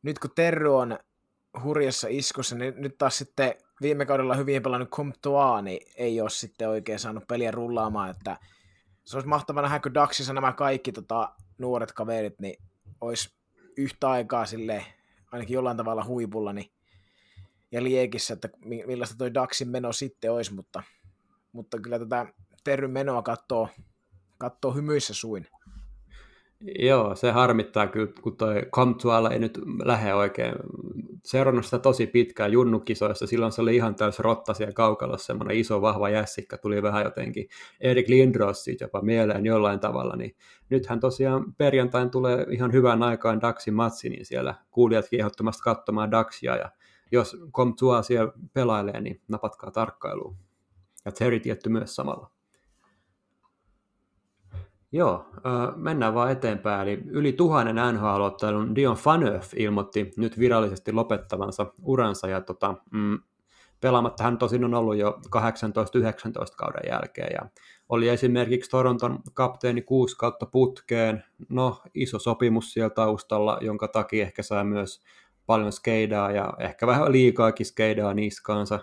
[0.03, 0.99] nyt kun Terry on
[1.63, 6.69] hurjassa iskussa, niin nyt taas sitten viime kaudella hyvin pelannut Comtois, niin ei ole sitten
[6.69, 8.37] oikein saanut peliä rullaamaan, että
[9.03, 12.63] se olisi mahtavaa nähdä, kun Daxissa nämä kaikki tota, nuoret kaverit, niin
[13.01, 13.33] olisi
[13.77, 14.85] yhtä aikaa sille
[15.31, 16.71] ainakin jollain tavalla huipulla, niin,
[17.71, 20.83] ja liekissä, että millaista toi Daxin meno sitten olisi, mutta,
[21.51, 22.25] mutta kyllä tätä
[22.63, 23.69] Terryn menoa katsoo,
[24.37, 25.47] katsoo hymyissä suin.
[26.79, 30.53] Joo, se harmittaa kyllä, kun toi Comtualla ei nyt lähde oikein.
[31.25, 35.81] Seurannut sitä tosi pitkään junnukisoissa, silloin se oli ihan täys rotta siellä kaukalossa, semmoinen iso
[35.81, 37.47] vahva jässikkä, tuli vähän jotenkin
[37.79, 40.35] Erik Lindros siitä jopa mieleen jollain tavalla, niin
[40.69, 46.55] nythän tosiaan perjantain tulee ihan hyvään aikaan Daxin matsi, niin siellä kuulijatkin ehdottomasti katsomaan Daxia,
[46.55, 46.71] ja
[47.11, 50.35] jos Comtua siellä pelailee, niin napatkaa tarkkailuun.
[51.05, 52.31] Ja Terry tietty myös samalla.
[54.93, 55.25] Joo,
[55.75, 56.81] mennään vaan eteenpäin.
[56.81, 63.19] Eli yli tuhannen NHL-ottelun Dion Phaneuf ilmoitti nyt virallisesti lopettavansa uransa, ja tota, mm,
[63.81, 67.49] pelaamatta hän tosin on ollut jo 18-19 kauden jälkeen, ja
[67.89, 74.43] oli esimerkiksi Toronton kapteeni 6 kautta putkeen, no iso sopimus siellä taustalla, jonka takia ehkä
[74.43, 75.01] saa myös
[75.45, 78.79] paljon skeidaa ja ehkä vähän liikaakin skeidaa niskaansa,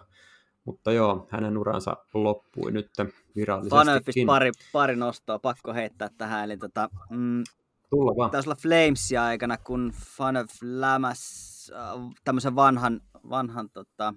[0.69, 2.91] mutta joo, hänen uransa loppui nyt
[3.37, 4.25] virallisesti.
[4.27, 6.45] pari, pari nostoa, pakko heittää tähän.
[6.45, 7.45] Eli tota, mm,
[7.91, 8.31] Tulla vaan.
[8.31, 13.01] Taisi olla Flamesia aikana, kun Faneuf lämäs äh, tämmöisen vanhan,
[13.31, 14.15] vanhan tota,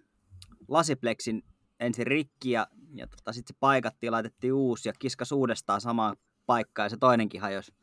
[0.68, 1.44] lasipleksin
[1.80, 6.18] ensin rikki ja, ja tota, sitten se paikattiin ja laitettiin uusi ja kiskas uudestaan samaan
[6.46, 7.74] paikkaan ja se toinenkin hajosi.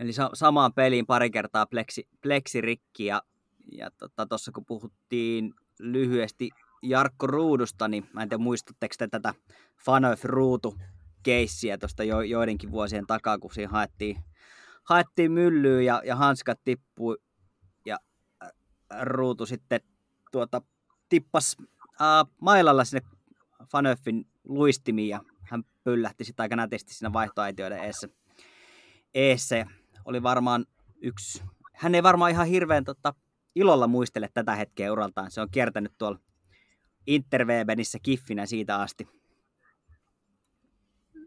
[0.00, 3.22] Eli sa- samaan peliin pari kertaa pleksi, pleksi rikki ja,
[3.72, 6.50] ja tuossa tota, kun puhuttiin lyhyesti
[6.82, 9.34] Jarkko Ruudusta, niin mä en tiedä muistutteko te tätä
[9.84, 10.78] Fanoif Ruutu
[11.22, 14.24] keissiä tuosta jo, joidenkin vuosien takaa, kun siinä haettiin,
[14.84, 17.16] haettiin myllyyn ja, ja hanskat tippui
[17.86, 17.96] ja
[18.42, 18.50] äh,
[19.02, 19.80] Ruutu sitten
[20.32, 20.62] tuota,
[21.08, 21.56] tippas
[22.00, 23.08] ää, mailalla sinne
[23.72, 28.08] Fanöffin luistimiin ja hän pyllähti sitten aika nätisti siinä vaihtoaitioiden eessä.
[29.14, 29.66] eessä.
[30.04, 30.66] Oli varmaan
[31.02, 31.42] yksi,
[31.74, 33.14] hän ei varmaan ihan hirveän tota,
[33.54, 35.30] ilolla muistele tätä hetkeä uraltaan.
[35.30, 36.18] Se on kiertänyt tuolla
[37.08, 39.08] Interwebenissä kiffinä siitä asti.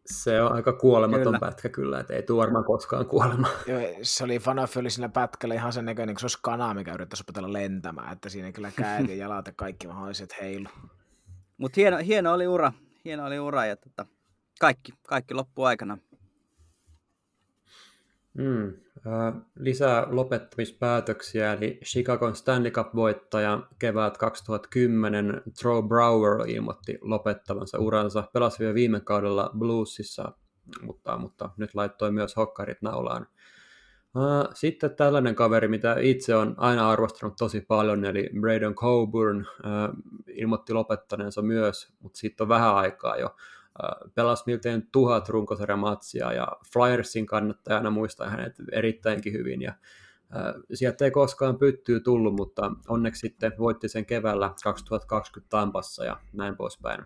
[0.05, 1.39] Se on aika kuolematon kyllä.
[1.39, 3.47] pätkä kyllä, että ei tule varmaan koskaan kuolema.
[4.01, 7.23] se oli Fanafi oli siinä pätkällä ihan sen näköinen, kun se olisi kana, mikä yrittäisi
[7.23, 10.69] opetella lentämään, että siinä kyllä käät ja jalat ja kaikki mahdolliset heilu.
[11.57, 12.73] Mutta hieno, hieno, oli ura,
[13.05, 14.05] hieno oli ura ja tota,
[14.59, 15.97] kaikki, kaikki loppu aikana.
[18.37, 18.73] Mm,
[19.59, 28.23] lisää lopettamispäätöksiä, eli Chicagon Stanley Cup-voittaja kevät 2010 Troy Brower ilmoitti lopettavansa uransa.
[28.33, 30.31] Pelasi vielä viime kaudella Bluesissa,
[30.81, 33.27] mutta, mutta nyt laittoi myös hokkarit naulaan.
[34.53, 39.45] Sitten tällainen kaveri, mitä itse on aina arvostanut tosi paljon, eli Braden Coburn
[40.27, 43.35] ilmoitti lopettaneensa myös, mutta siitä on vähän aikaa jo
[44.15, 49.73] pelasi miltei tuhat runkosarjamatsia ja Flyersin kannattajana muistaa hänet erittäinkin hyvin ja
[50.73, 56.57] sieltä ei koskaan pyttyy tullut, mutta onneksi sitten voitti sen keväällä 2020 Tampassa ja näin
[56.57, 57.05] poispäin.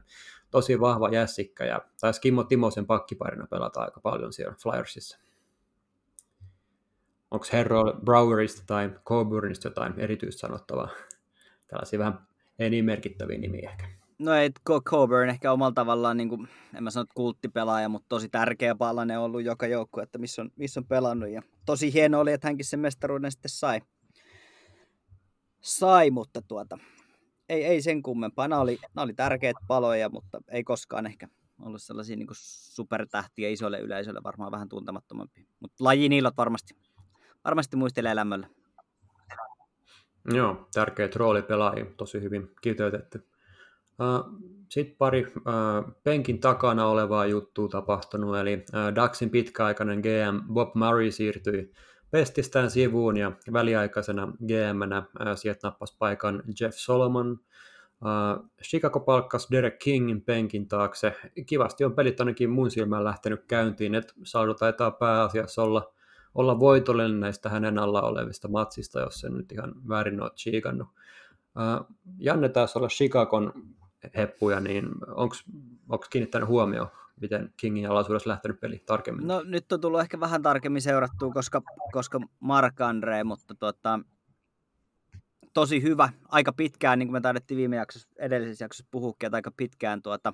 [0.51, 5.17] Tosi vahva jässikkä ja taisi Kimmo Timosen pakkiparina pelata aika paljon siellä Flyersissa.
[7.31, 10.89] Onko Herro Browerista tai Coburnista jotain erityistä sanottavaa?
[11.67, 12.27] Tällaisia vähän
[12.59, 14.04] ei niin merkittäviä nimiä ehkä.
[14.19, 14.49] No ei,
[14.85, 19.43] Coburn ehkä omalla tavallaan, niin kuin, en mä sano kulttipelaaja, mutta tosi tärkeä palanen ollut
[19.43, 21.29] joka joukku, että missä on, missä on pelannut.
[21.29, 23.81] Ja tosi hieno oli, että hänkin sen mestaruuden sitten sai.
[25.61, 26.77] Sai, mutta tuota,
[27.49, 28.47] ei, ei sen kummempaa.
[28.47, 31.27] Nämä oli, nämä oli tärkeät paloja, mutta ei koskaan ehkä
[31.61, 35.47] ollut sellaisia niin supertähtiä isolle yleisölle, varmaan vähän tuntemattomampi.
[35.59, 36.75] Mutta laji niillä varmasti,
[37.45, 38.47] varmasti muistelee elämällä.
[40.33, 43.27] Joo, tärkeät roolipelaajia, tosi hyvin kiteytetty.
[44.69, 45.33] Sitten pari
[46.03, 51.71] penkin takana olevaa juttua tapahtunut, eli Daxin pitkäaikainen GM Bob Murray siirtyi
[52.11, 55.03] pestistään sivuun ja väliaikaisena GM-nä
[55.35, 57.39] sieltä nappasi paikan Jeff Solomon.
[58.63, 61.15] Chicago palkkasi Derek Kingin penkin taakse.
[61.45, 65.93] Kivasti on pelit ainakin mun silmään lähtenyt käyntiin, että Saldo taitaa pääasiassa olla,
[66.35, 70.87] olla voitollinen näistä hänen alla olevista matsista, jos se nyt ihan väärin ole chiikannut.
[72.17, 73.53] Janne taas olla Chicagon
[74.17, 74.89] heppuja, niin
[75.89, 76.87] onko kiinnittänyt huomioon,
[77.21, 79.27] miten Kingin alaisuudessa lähtenyt peli tarkemmin?
[79.27, 83.99] No nyt on tullut ehkä vähän tarkemmin seurattua, koska, koska Mark Andre, mutta tuota,
[85.55, 86.09] tosi hyvä.
[86.27, 90.33] Aika pitkään, niin kuin me taidettiin viime jaksossa, edellisessä jaksossa puhukin, että aika pitkään tuota,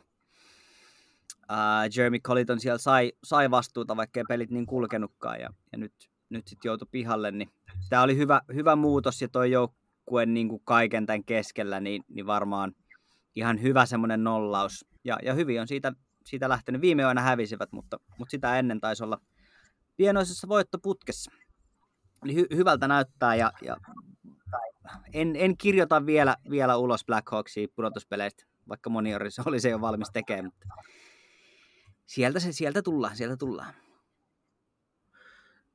[1.49, 5.93] ää, Jeremy Colliton siellä sai, sai vastuuta, vaikka pelit niin kulkenutkaan, ja, ja nyt,
[6.29, 7.49] nyt sitten joutui pihalle, niin
[7.89, 12.25] tämä oli hyvä, hyvä muutos, ja tuo joukkue niin kuin kaiken tämän keskellä, niin, niin
[12.25, 12.75] varmaan
[13.36, 14.86] ihan hyvä semmoinen nollaus.
[15.04, 15.94] Ja, ja hyvin on siitä,
[16.26, 16.82] siitä lähtenyt.
[16.82, 19.22] Viime aina hävisivät, mutta, mutta sitä ennen taisi olla
[19.98, 21.32] pienoisessa voittoputkessa.
[22.24, 23.78] Eli hy, hyvältä näyttää ja, ja
[25.13, 29.12] en, en kirjoita vielä, vielä ulos Black Hawksia pudotuspeleistä, vaikka moni
[29.46, 30.67] oli se jo valmis tekemään, mutta
[32.06, 33.74] sieltä, se, sieltä tullaan, sieltä tullaan.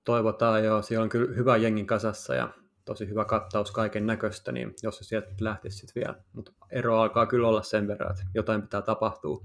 [0.04, 2.48] Toivotaan joo, siellä on kyllä hyvä jengin kasassa ja
[2.86, 6.16] tosi hyvä kattaus kaiken näköistä, niin jos se sieltä lähtisi sitten vielä.
[6.32, 9.44] Mutta ero alkaa kyllä olla sen verran, että jotain pitää tapahtua.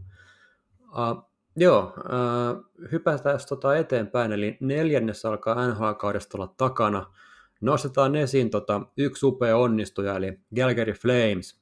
[0.81, 7.13] Uh, joo, uh, hypätään tota eteenpäin, eli neljännes alkaa NHL-kaudesta olla takana.
[7.61, 11.60] Nostetaan esiin tota, yksi upea onnistuja, eli Calgary Flames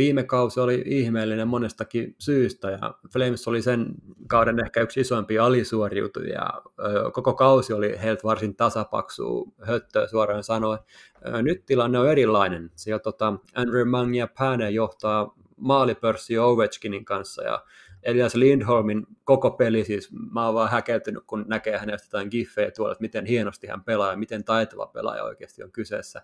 [0.00, 3.86] viime kausi oli ihmeellinen monestakin syystä ja Flames oli sen
[4.28, 6.46] kauden ehkä yksi isoimpia alisuoriutujia.
[7.12, 10.78] Koko kausi oli heiltä varsin tasapaksu höttöä suoraan sanoen.
[11.42, 12.70] Nyt tilanne on erilainen.
[12.76, 17.64] Siellä tota, Andrew Mangia Pane johtaa maalipörssi Ovechkinin kanssa ja
[18.02, 22.92] Elias Lindholmin koko peli, siis mä oon vaan häkeltynyt, kun näkee hänestä jotain giffejä tuolla,
[22.92, 26.22] että miten hienosti hän pelaa ja miten taitava pelaaja oikeasti on kyseessä.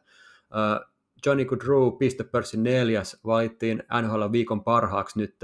[1.26, 5.36] Johnny Goodrow pistepörssin neljäs valittiin NHL viikon parhaaksi nyt.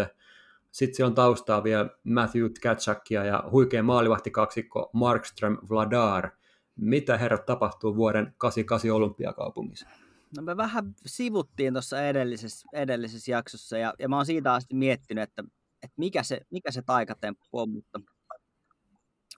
[0.71, 6.31] Sitten siellä on taustaa vielä Matthew Tkatsakia ja huikea maalivahtikaksikko Markström Vladar.
[6.77, 9.89] Mitä herrat tapahtuu vuoden 88 olympiakaupungissa?
[10.37, 15.23] No me vähän sivuttiin tuossa edellisessä, edellisessä jaksossa ja, ja mä oon siitä asti miettinyt,
[15.23, 15.45] että,
[15.83, 18.01] että mikä, se, mikä se taikatemppu on, mutta,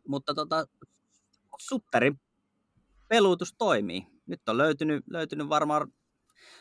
[0.09, 0.66] mutta tota,
[1.59, 2.20] Sutterin
[3.09, 4.07] peluutus toimii.
[4.27, 5.92] Nyt on löytynyt, löytynyt varmaan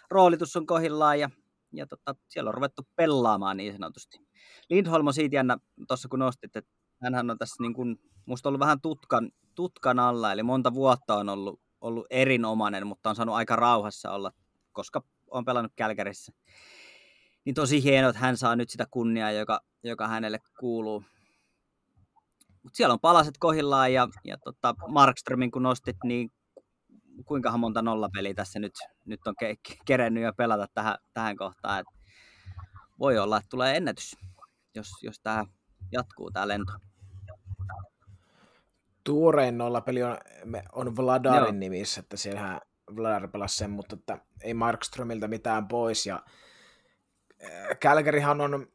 [0.10, 1.30] roolitus on kohillaan ja,
[1.74, 4.18] ja tota, siellä on ruvettu pelaamaan niin sanotusti.
[4.70, 6.72] Lindholm on siitä jännä, tuossa kun nostit, että
[7.04, 11.30] hänhän on tässä niin kuin, musta ollut vähän tutkan, tutkan alla, eli monta vuotta on
[11.30, 14.32] ollut, ollut erinomainen, mutta on saanut aika rauhassa olla,
[14.72, 16.34] koska on pelannut Kälkärissä.
[17.46, 21.04] Niin tosi hienoa, että hän saa nyt sitä kunniaa, joka, joka hänelle kuuluu.
[22.64, 26.32] Mutta siellä on palaset kohillaan ja, ja tota Markströmin kun nostit, niin
[27.26, 28.74] kuinka monta nollapeliä tässä nyt,
[29.06, 31.80] nyt on ke- kerennyt jo pelata tähän, tähän kohtaan.
[31.80, 31.88] Et
[33.00, 34.16] voi olla, että tulee ennätys,
[34.76, 35.46] jos, jos tämä
[35.92, 36.74] jatkuu tämä lento.
[39.04, 40.18] tuorein nollapeli on,
[40.72, 41.52] on Vladarin Joo.
[41.52, 42.62] nimissä, että siellähän
[42.96, 46.06] Vladar pelasi sen, mutta että ei Markströmiltä mitään pois.
[46.06, 46.24] Ja
[47.80, 48.68] Kälkärihan on,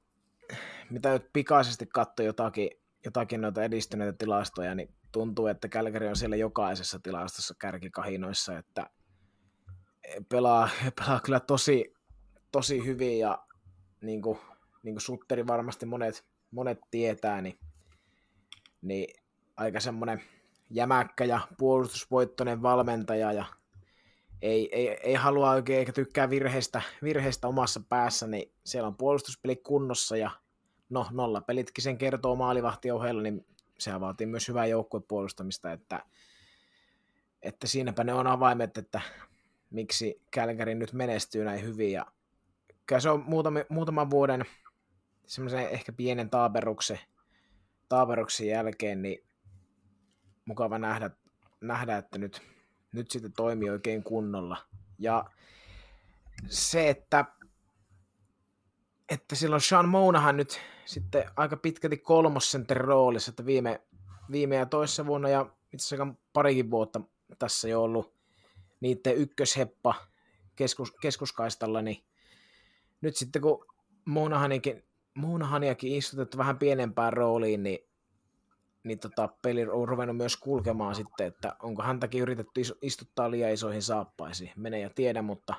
[0.90, 2.70] mitä nyt pikaisesti katsoi jotakin,
[3.04, 8.90] jotakin noita edistyneitä tilastoja, niin tuntuu, että Kälkäri on siellä jokaisessa tilastossa kärkikahinoissa, että
[10.28, 10.68] pelaa,
[11.00, 11.94] pelaa kyllä tosi,
[12.52, 13.38] tosi hyvin ja
[14.00, 14.38] niin kuin,
[14.82, 17.58] niin kuin Sutteri varmasti monet, monet tietää, niin,
[18.82, 19.14] niin
[19.56, 20.22] aika semmoinen
[20.70, 23.44] jämäkkä ja puolustusvoittoinen valmentaja ja
[24.42, 29.56] ei, ei, ei halua oikein eikä tykkää virheistä, virheistä omassa päässä, niin siellä on puolustuspeli
[29.56, 30.30] kunnossa ja
[30.90, 33.46] no nolla pelitkin sen kertoo maalivahti ohella, niin
[33.78, 36.04] sehän vaatii myös hyvää joukkuepuolustamista, että,
[37.42, 39.00] että siinäpä ne on avaimet, että
[39.70, 42.06] miksi Calgary nyt menestyy näin hyvin ja
[42.86, 44.44] kyllä se on muutama, muutaman vuoden
[45.26, 46.98] semmoisen ehkä pienen taaperuksen,
[47.88, 49.24] taaperuksen jälkeen, niin
[50.44, 51.10] mukava nähdä,
[51.60, 52.42] nähdä että nyt,
[52.92, 54.56] nyt sitten toimii oikein kunnolla.
[54.98, 55.24] Ja
[56.46, 57.24] se, että,
[59.08, 63.80] että silloin Sean Mounahan nyt sitten aika pitkälti kolmossenterin roolissa, että viime,
[64.30, 67.00] viime ja toissa vuonna ja itse asiassa parikin vuotta
[67.38, 68.14] tässä jo ollut
[68.80, 69.94] niiden ykkösheppa
[70.56, 72.04] keskus, keskuskaistalla, niin
[73.00, 73.66] nyt sitten kun
[74.04, 77.78] Mounahanikin, Mounahaniakin istutettu vähän pienempään rooliin, niin
[78.84, 83.82] niin tota, peli on ruvennut myös kulkemaan sitten, että onko häntäkin yritetty istuttaa liian isoihin
[83.82, 84.52] saappaisiin.
[84.56, 85.54] Mene ja tiedä, mutta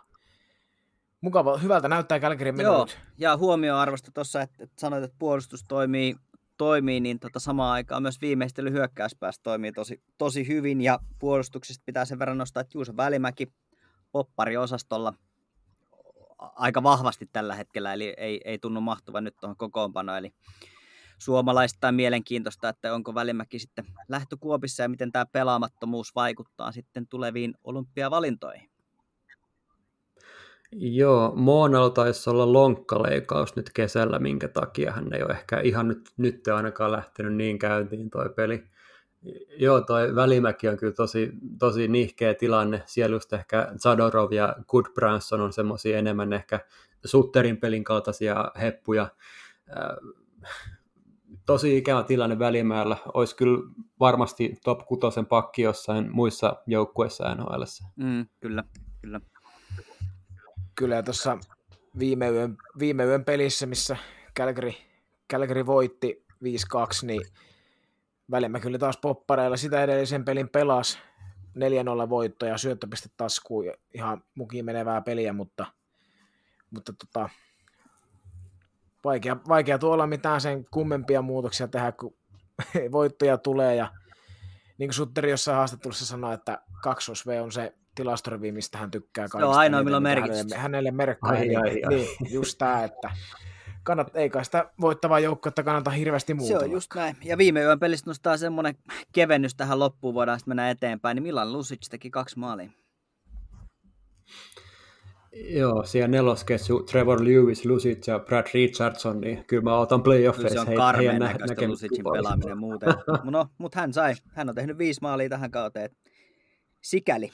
[1.22, 3.00] mukava, hyvältä näyttää Kälkärin Joo, nyt.
[3.18, 6.16] ja huomioarvosta tuossa, että, että sanoit, että puolustus toimii,
[6.58, 12.06] toimii niin tota samaan aikaan myös viimeistely hyökkäyspäässä toimii tosi, tosi hyvin, ja puolustuksesta pitää
[12.06, 13.48] sen verran nostaa, että Juuso Välimäki
[14.12, 15.14] poppariosastolla
[16.40, 20.34] aika vahvasti tällä hetkellä, eli ei, ei tunnu mahtuvan nyt tuohon kokoonpanoon, eli
[21.18, 28.70] suomalaista mielenkiintoista, että onko Välimäki sitten lähtökuopissa ja miten tämä pelaamattomuus vaikuttaa sitten tuleviin olympiavalintoihin.
[30.72, 36.10] Joo, Moonalla taisi olla lonkkaleikaus nyt kesällä, minkä takia hän ei ole ehkä ihan nyt,
[36.18, 38.64] nyt ainakaan lähtenyt niin käyntiin toi peli.
[39.58, 42.84] Joo, toi Välimäki on kyllä tosi, tosi nihkeä tilanne.
[42.86, 46.60] Siellä just ehkä Zadorov ja Goodbranson on semmoisia enemmän ehkä
[47.06, 49.08] Sutterin pelin kaltaisia heppuja
[51.46, 52.98] tosi ikävä tilanne välimäellä.
[53.14, 53.60] Olisi kyllä
[54.00, 57.64] varmasti top 6 pakki jossain muissa joukkueissa NHL.
[57.96, 58.64] Mm, kyllä,
[59.02, 59.20] kyllä.
[60.80, 61.38] Kyllä tuossa
[62.00, 63.98] viime yön, viime yön pelissä, missä
[64.38, 64.72] Calgary,
[65.32, 66.38] Calgary voitti 5-2,
[67.04, 67.22] niin
[68.32, 71.00] välimmä kyllä taas poppareilla sitä edellisen pelin pelas.
[72.06, 75.66] 4-0 voitto ja syöttöpiste taskuun ihan mukiin menevää peliä, mutta,
[76.72, 77.30] mutta tota,
[79.04, 82.18] vaikea, vaikea tuolla mitään sen kummempia muutoksia tehdä, kun
[82.92, 83.92] voittoja tulee ja
[84.78, 89.28] niin kuin Sutteri jossain haastattelussa sanoi, että kaksos V on se tilastorivi, mistä hän tykkää
[89.28, 89.40] kaikista.
[89.40, 90.36] Se on ainoa, milloin merkitystä.
[90.40, 91.32] Hänelle, hänelle merkkaa.
[91.32, 91.96] Ai, ai, ai.
[91.96, 93.12] niin, just tämä, että
[93.84, 96.60] kannat, ei kai sitä voittavaa joukkuetta kannata hirveästi muuta.
[96.60, 97.18] Se on just näin.
[97.24, 98.76] Ja viime yön pelistä nostaa semmoinen
[99.14, 101.16] kevennys tähän loppuun, voidaan sitten mennä eteenpäin.
[101.16, 102.70] Niin Milan Lusic teki kaksi maalia.
[105.50, 110.70] Joo, siellä nelosketju Trevor Lewis, Lucic ja Brad Richardson, niin kyllä mä otan playoffeissa Se
[110.70, 112.94] on karmeen nä- näköistä Lucicin pelaaminen muuten.
[113.32, 115.90] no, mutta hän sai, hän on tehnyt viisi maalia tähän kauteen.
[116.82, 117.32] Sikäli.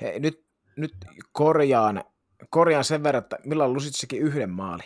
[0.00, 0.44] Hei, nyt,
[0.76, 0.94] nyt
[1.32, 2.04] korjaan,
[2.50, 4.82] korjaan sen verran, että milloin Lucic yhden maali.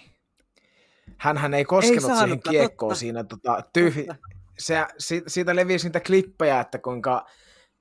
[1.17, 3.01] Hänhän ei koskenut ei siihen kiekkoon totta.
[3.01, 4.09] siinä tota, tyhj...
[4.59, 4.87] Se,
[5.27, 7.27] siitä levisi niitä klippejä, että kuinka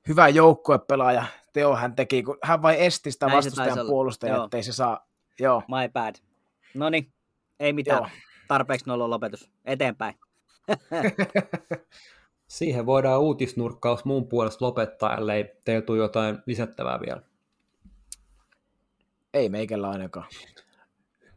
[0.08, 5.08] hyvä joukkuepelaaja teo hän teki, kun hän vain esti sitä vastustajan puolustajan, ettei se saa.
[5.40, 5.64] Joo.
[5.68, 6.16] My bad.
[6.74, 7.14] No niin,
[7.60, 7.98] ei mitään.
[7.98, 8.10] Joo.
[8.48, 9.52] Tarpeeksi nolla lopetus.
[9.66, 10.16] Eteenpäin.
[12.50, 17.22] Siihen voidaan uutisnurkkaus muun puolesta lopettaa, ellei teillä tule jotain lisättävää vielä.
[19.34, 20.28] Ei meikällä ainakaan.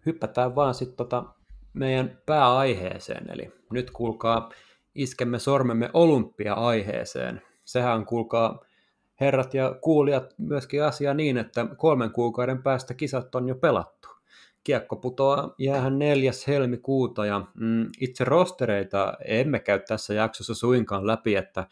[0.07, 1.25] Hyppätään vaan sitten tota
[1.73, 4.51] meidän pääaiheeseen, eli nyt kuulkaa
[4.95, 7.43] iskemme sormemme olympia-aiheeseen.
[7.65, 8.65] Sehän on, kuulkaa,
[9.21, 14.02] herrat ja kuulijat myöskin asia niin, että kolmen kuukauden päästä kisat on jo pelattu.
[14.65, 16.33] Kiekko putoaa jäähän 4.
[16.47, 21.67] helmikuuta ja mm, itse rostereita emme käy tässä jaksossa suinkaan läpi, että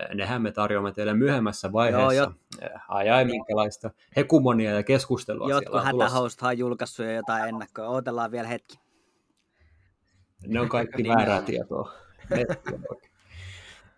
[0.00, 2.14] eh, nehän me tarjoamme teille myöhemmässä vaiheessa.
[2.14, 2.30] Joo,
[2.60, 2.66] jo.
[2.66, 7.88] Eh, ai ai, minkälaista hekumonia ja keskustelua Jotkut hätähoustaa on julkaissut jo jotain ennakkoa.
[7.88, 8.78] Odotellaan vielä hetki.
[10.46, 11.92] Ne on kaikki väärää tietoa.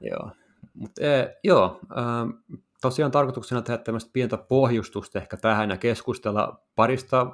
[0.00, 0.30] Joo.
[0.74, 7.26] Mut, ee, joo, äh, tosiaan tarkoituksena tehdä tämmöistä pientä pohjustusta ehkä tähän ja keskustella parista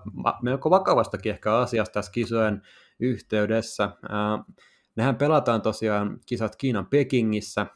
[0.43, 2.63] melko vakavastakin ehkä asiasta tässä kisojen
[3.01, 3.91] yhteydessä.
[4.97, 7.67] Nehän pelataan tosiaan kisat Kiinan Pekingissä.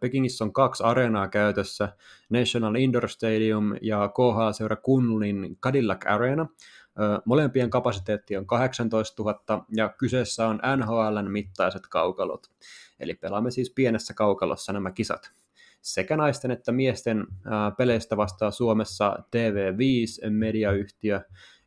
[0.00, 1.88] Pekingissä on kaksi areenaa käytössä,
[2.30, 6.46] National Indoor Stadium ja KH-seura Kunlin Cadillac Arena.
[7.24, 12.46] Molempien kapasiteetti on 18 000 ja kyseessä on NHLn mittaiset kaukalot.
[13.00, 15.32] Eli pelaamme siis pienessä kaukalossa nämä kisat.
[15.82, 17.26] Sekä naisten että miesten
[17.76, 21.20] peleistä vastaa Suomessa TV5 mediayhtiö,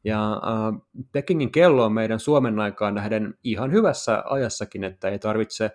[0.04, 5.66] ja äh, Pekingin kello on meidän Suomen aikaan nähden ihan hyvässä ajassakin, että ei tarvitse
[5.66, 5.72] äh,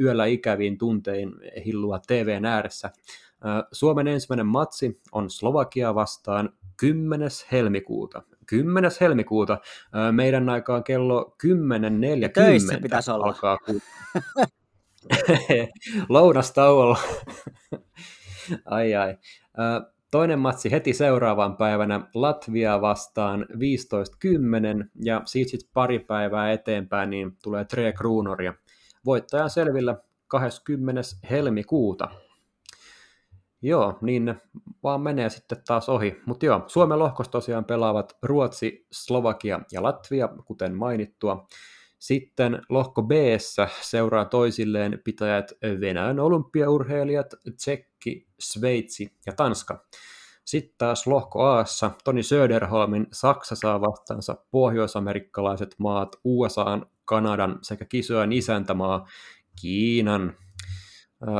[0.00, 1.32] yöllä ikäviin tuntein
[1.64, 2.86] hillua TVn ääressä.
[2.86, 7.30] Äh, Suomen ensimmäinen matsi on Slovakia vastaan 10.
[7.52, 8.22] helmikuuta.
[8.46, 8.90] 10.
[9.00, 9.58] helmikuuta.
[10.12, 13.26] Meidän aikaan kello 10.40 Töissä pitäisi olla.
[13.26, 13.58] alkaa
[16.08, 16.98] lounastauolla.
[18.64, 19.16] ai ai.
[20.10, 27.36] Toinen matsi heti seuraavan päivänä Latvia vastaan 15.10 ja siitä sitten pari päivää eteenpäin niin
[27.42, 28.54] tulee Tre Kruunoria.
[29.04, 31.02] Voittaja on selvillä 20.
[31.30, 32.08] helmikuuta.
[33.62, 34.36] Joo, niin ne
[34.82, 36.20] vaan menee sitten taas ohi.
[36.26, 41.46] Mutta joo, Suomen lohkossa tosiaan pelaavat Ruotsi, Slovakia ja Latvia, kuten mainittua.
[41.98, 43.10] Sitten lohko b
[43.80, 49.84] seuraa toisilleen pitäjät Venäjän olympiaurheilijat, Tsekki, Sveitsi ja Tanska.
[50.44, 51.64] Sitten taas lohko a
[52.04, 59.06] Toni Söderholmin Saksa saa vastaansa pohjoisamerikkalaiset maat USA, Kanadan sekä kisojen isäntämaa
[59.60, 60.34] Kiinan.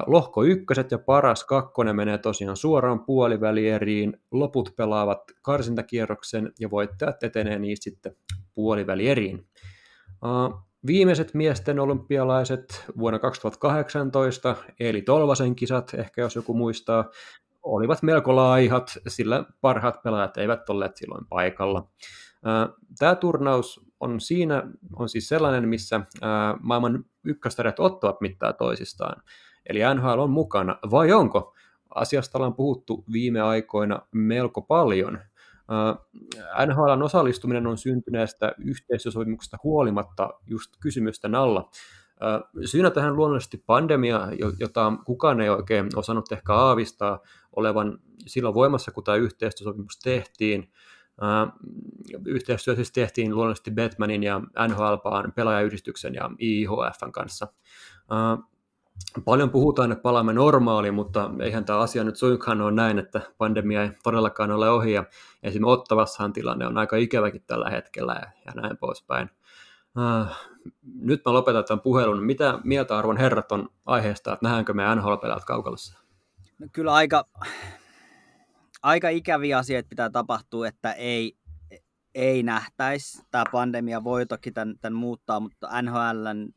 [0.06, 4.16] Lohko ykköset ja paras kakkonen menee tosiaan suoraan puolivälieriin.
[4.30, 8.16] Loput pelaavat karsintakierroksen ja voittajat etenee niistä sitten
[8.54, 9.46] puolivälieriin.
[10.86, 17.04] Viimeiset miesten olympialaiset vuonna 2018, eli Tolvasen kisat, ehkä jos joku muistaa,
[17.62, 21.88] olivat melko laihat, sillä parhaat pelaajat eivät olleet silloin paikalla.
[22.98, 24.62] Tämä turnaus on siinä,
[24.96, 26.00] on siis sellainen, missä
[26.60, 29.22] maailman ykköstäret ottavat mittaa toisistaan.
[29.66, 31.54] Eli NHL on mukana, vai onko?
[31.94, 35.18] Asiasta ollaan puhuttu viime aikoina melko paljon.
[36.66, 41.70] NHLn osallistuminen on syntyneestä yhteistyösopimuksesta huolimatta just kysymysten alla.
[42.64, 44.28] Syynä tähän luonnollisesti pandemia,
[44.60, 47.20] jota kukaan ei oikein osannut ehkä aavistaa
[47.56, 50.72] olevan silloin voimassa, kun tämä yhteistyösopimus tehtiin.
[52.26, 57.46] Yhteistyö siis tehtiin luonnollisesti Batmanin ja NHLPAan pelaajayhdistyksen ja IHFn kanssa.
[59.24, 63.82] Paljon puhutaan, että palaamme normaaliin, mutta eihän tämä asia nyt suinkaan ole näin, että pandemia
[63.82, 64.92] ei todellakaan ole ohi.
[64.92, 65.04] Ja
[65.42, 69.30] esimerkiksi Ottavassahan tilanne on aika ikäväkin tällä hetkellä ja, ja näin poispäin.
[69.96, 70.36] Uh,
[71.00, 72.24] nyt mä lopetan tämän puhelun.
[72.24, 75.98] Mitä mieltä arvon herrat on aiheesta, että nähdäänkö me NHL-pelaat kaukalossa?
[76.58, 77.24] No kyllä aika,
[78.82, 81.36] aika ikäviä asioita pitää tapahtua, että ei,
[82.14, 83.22] ei nähtäisi.
[83.30, 86.48] Tämä pandemia voi toki tämän, tämän muuttaa, mutta NHLn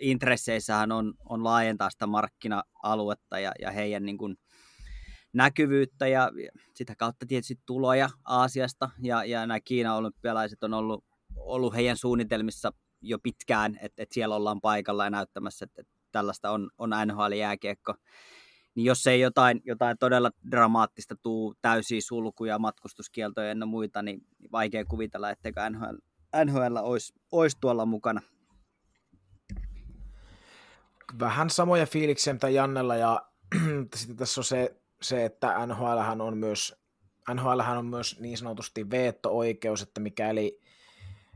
[0.00, 4.36] intresseissähän on, on laajentaa sitä markkina-aluetta ja, ja heidän niin kuin,
[5.32, 6.30] näkyvyyttä ja
[6.74, 8.90] sitä kautta tietysti tuloja Aasiasta.
[9.02, 11.04] Ja, ja nämä Kiinan olympialaiset on ollut,
[11.36, 16.50] ollut heidän suunnitelmissa jo pitkään, että, että siellä ollaan paikalla ja näyttämässä, että, että tällaista
[16.50, 17.94] on, on NHL-jääkiekko.
[18.74, 24.20] Niin jos ei jotain, jotain todella dramaattista tuu täysiä sulkuja, matkustuskieltoja ja muita, niin
[24.52, 25.96] vaikea kuvitella, etteikö NHL,
[26.44, 28.20] NHL olisi, olisi tuolla mukana
[31.18, 33.22] vähän samoja fiiliksiä mitä Jannella ja
[33.94, 36.80] sitten tässä on se, se että NHL on myös
[37.34, 40.60] NHL on myös niin sanotusti veetto-oikeus, että mikäli,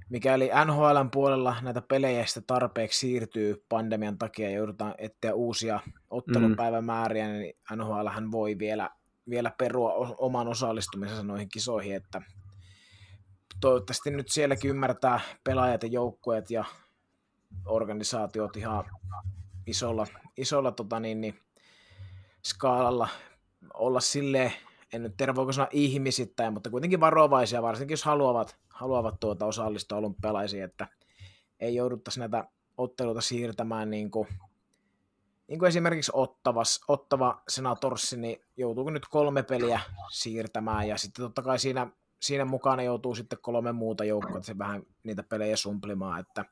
[0.08, 7.28] mikäli NHLn puolella näitä pelejä sitten tarpeeksi siirtyy pandemian takia ja joudutaan etsiä uusia ottelupäivämääriä,
[7.28, 8.90] niin NHL voi vielä,
[9.30, 12.22] vielä perua oman osallistumisensa noihin kisoihin, että
[13.60, 16.64] toivottavasti nyt sielläkin ymmärtää pelaajat ja joukkueet ja
[17.66, 18.84] organisaatiot ihan
[19.66, 21.38] isolla, isolla tota niin, niin,
[22.44, 23.08] skaalalla
[23.74, 24.52] olla silleen,
[24.92, 29.98] en nyt tiedä voiko sanoa ihmisittäin, mutta kuitenkin varovaisia, varsinkin jos haluavat, haluavat tuota osallistua
[29.98, 30.88] olympialaisiin, että
[31.60, 32.44] ei jouduttaisi näitä
[32.76, 34.28] otteluita siirtämään niin kuin,
[35.48, 41.42] niin kuin esimerkiksi Ottavas, Ottava Senatorssi, niin joutuuko nyt kolme peliä siirtämään, ja sitten totta
[41.42, 41.86] kai siinä,
[42.20, 46.44] siinä mukana joutuu sitten kolme muuta joukkoa, että se vähän niitä pelejä sumplimaan, että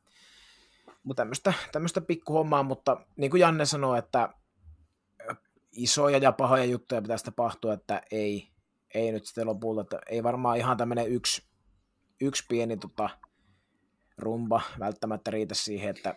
[1.02, 4.28] mutta tämmöistä, tämmöistä pikkuhommaa, mutta niin kuin Janne sanoi, että
[5.72, 8.48] isoja ja pahoja juttuja pitäisi tapahtua, että ei,
[8.94, 11.42] ei nyt sitten lopulta, että ei varmaan ihan tämmöinen yksi,
[12.20, 13.10] yksi pieni tota,
[14.18, 16.14] rumba välttämättä riitä siihen, että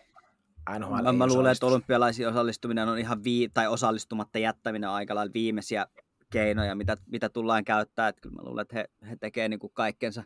[0.78, 5.32] NHL Mä, mä luulen, että olympialaisiin osallistuminen on ihan vii- tai osallistumatta jättäminen aika lailla
[5.32, 5.86] viimeisiä
[6.30, 8.08] keinoja, mitä, mitä tullaan käyttää.
[8.08, 10.24] Että kyllä mä luulen, että he, he tekevät niin kaikkensa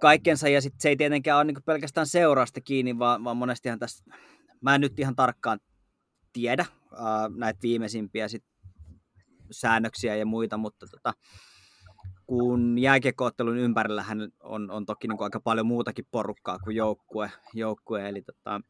[0.00, 4.04] kaikkensa ja sit se ei tietenkään ole niin pelkästään seurasta kiinni, vaan, vaan monestihan tässä
[4.64, 5.60] Mä en nyt ihan tarkkaan
[6.32, 8.44] tiedä uh, näitä viimeisimpiä sit
[9.50, 11.12] säännöksiä ja muita, mutta tota,
[12.26, 18.08] kun jääkiekkoottelun ympärillähän on, on toki niin kuin aika paljon muutakin porukkaa kuin joukkue, joukkue
[18.08, 18.60] eli tota,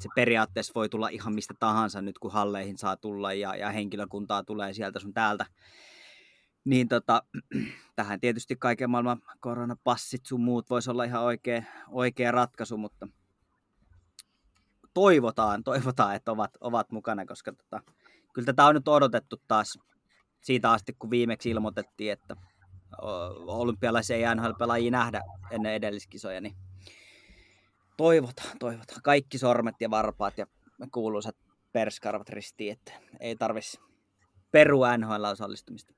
[0.00, 4.44] se periaatteessa voi tulla ihan mistä tahansa nyt, kun halleihin saa tulla ja, ja henkilökuntaa
[4.44, 5.46] tulee sieltä sun täältä.
[6.68, 7.22] Niin tota,
[7.96, 13.08] tähän tietysti kaiken maailman koronapassit sun muut voisi olla ihan oikea, oikea ratkaisu, mutta
[14.94, 17.82] toivotaan, toivotaan, että ovat, ovat mukana, koska tota,
[18.32, 19.78] kyllä tätä on nyt odotettu taas
[20.40, 22.36] siitä asti, kun viimeksi ilmoitettiin, että
[23.46, 26.56] olympialaisia ei NHL-pelaajia nähdä ennen edelliskisoja, niin
[27.96, 29.02] toivotaan, toivotaan.
[29.02, 30.46] Kaikki sormet ja varpaat ja
[30.92, 31.36] kuuluisat
[31.72, 33.80] perskarvat ristiin, että ei tarvitsisi
[34.50, 35.97] perua NHL-osallistumista.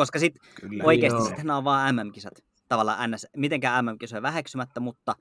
[0.00, 0.42] Koska sitten
[0.82, 2.44] oikeasti sitten nämä on vaan MM-kisat.
[2.68, 5.14] Tavallaan NS, mitenkään MM-kisoja väheksymättä, mutta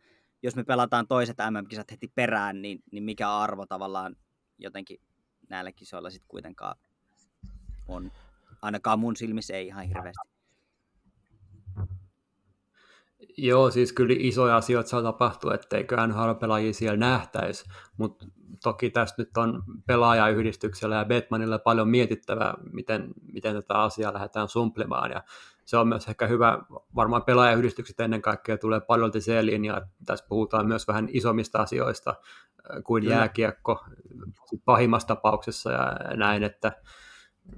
[0.43, 4.15] jos me pelataan toiset MM-kisat heti perään, niin, niin mikä arvo tavallaan
[4.57, 4.97] jotenkin
[5.49, 6.75] näillä kisoilla sitten kuitenkaan
[7.87, 8.11] on.
[8.61, 10.28] Ainakaan mun silmissä ei ihan hirveästi.
[13.37, 17.65] Joo, siis kyllä isoja asioita saa tapahtua, etteikö NHL-pelaajia siellä nähtäisi,
[17.97, 18.25] mutta
[18.63, 25.11] toki tässä nyt on pelaajayhdistyksellä ja Batmanilla paljon mietittävää, miten, miten tätä asiaa lähdetään sumplimaan,
[25.11, 25.23] ja
[25.65, 26.59] se on myös ehkä hyvä,
[26.95, 32.83] varmaan pelaajayhdistykset ennen kaikkea tulee paljon seeliin, ja tässä puhutaan myös vähän isommista asioista äh,
[32.83, 33.85] kuin jääkiekko
[34.65, 36.71] pahimmassa tapauksessa ja näin, että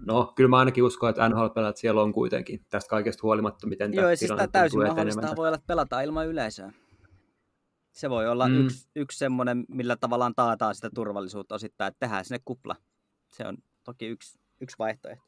[0.05, 4.15] No, kyllä mä ainakin uskon, että NHL-pelaat siellä on kuitenkin tästä kaikesta huolimatta, miten Joo,
[4.15, 6.71] siis tämä täysin mahdollista voi olla, että pelataan ilman yleisöä.
[7.91, 8.65] Se voi olla mm.
[8.65, 12.75] yksi, yksi semmoinen, millä tavallaan taataan sitä turvallisuutta osittain, että tehdään sinne kupla.
[13.27, 15.23] Se on toki yksi, yksi vaihtoehto.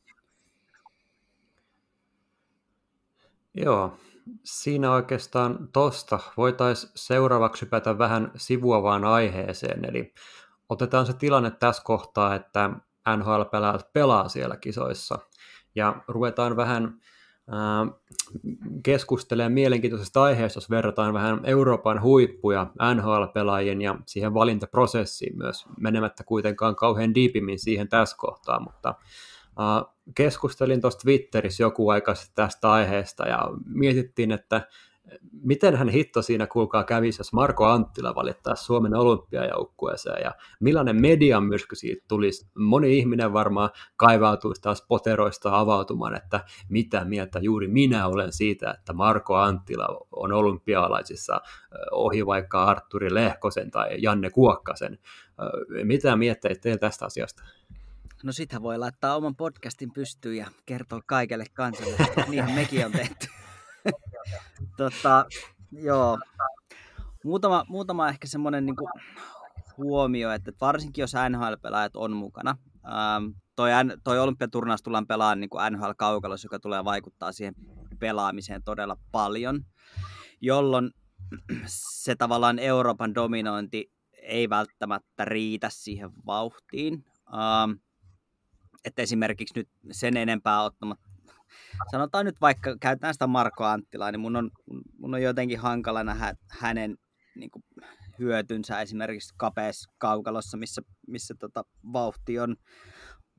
[3.53, 3.97] Joo,
[4.43, 10.13] siinä oikeastaan tosta voitaisiin seuraavaksi hypätä vähän sivuavaan aiheeseen, eli
[10.69, 12.69] otetaan se tilanne tässä kohtaa, että
[13.17, 15.19] NHL-pelaajat pelaa siellä kisoissa.
[15.75, 17.99] Ja ruvetaan vähän äh,
[18.83, 26.75] keskustelemaan mielenkiintoisesta aiheesta, jos verrataan vähän Euroopan huippuja NHL-pelaajien ja siihen valintaprosessiin myös, menemättä kuitenkaan
[26.75, 28.95] kauhean diipimmin siihen tässä kohtaa, mutta
[30.15, 34.67] keskustelin tuossa Twitterissä joku aika tästä aiheesta ja mietittiin, että
[35.31, 41.43] miten hän hitto siinä kuulkaa kävisi, jos Marko Anttila valittaa Suomen olympiajoukkueeseen ja millainen median
[41.43, 42.47] myrsky siitä tulisi.
[42.55, 48.93] Moni ihminen varmaan kaivautuisi taas poteroista avautumaan, että mitä mieltä juuri minä olen siitä, että
[48.93, 51.41] Marko Anttila on olympialaisissa
[51.91, 54.99] ohi vaikka Arturi Lehkosen tai Janne Kuokkasen.
[55.83, 57.43] Mitä mietteitä teillä tästä asiasta?
[58.23, 61.95] No sitä voi laittaa oman podcastin pystyyn ja kertoa kaikelle kansalle.
[62.27, 63.27] Niinhän mekin on tehty
[64.77, 65.25] tota,
[65.71, 66.19] joo.
[67.23, 68.75] Muutama, muutama ehkä semmoinen niin
[69.77, 73.25] huomio, että varsinkin jos NHL-pelaajat on mukana, ähm,
[73.55, 73.71] toi,
[74.03, 77.55] toi olympiaturnaus tullaan pelaamaan niin NHL-kaukalossa, joka tulee vaikuttaa siihen
[77.99, 79.65] pelaamiseen todella paljon,
[80.41, 80.91] jolloin
[81.67, 87.05] se tavallaan Euroopan dominointi ei välttämättä riitä siihen vauhtiin.
[87.27, 87.71] Ähm,
[88.85, 91.09] että esimerkiksi nyt sen enempää ottamatta
[91.91, 94.51] sanotaan nyt vaikka, käytetään sitä Marko Anttilaa, niin mun on,
[94.97, 96.97] mun on jotenkin hankala nähdä hänen
[97.35, 97.63] niin kuin,
[98.19, 102.55] hyötynsä esimerkiksi kapeassa kaukalossa, missä, missä tota, vauhti on,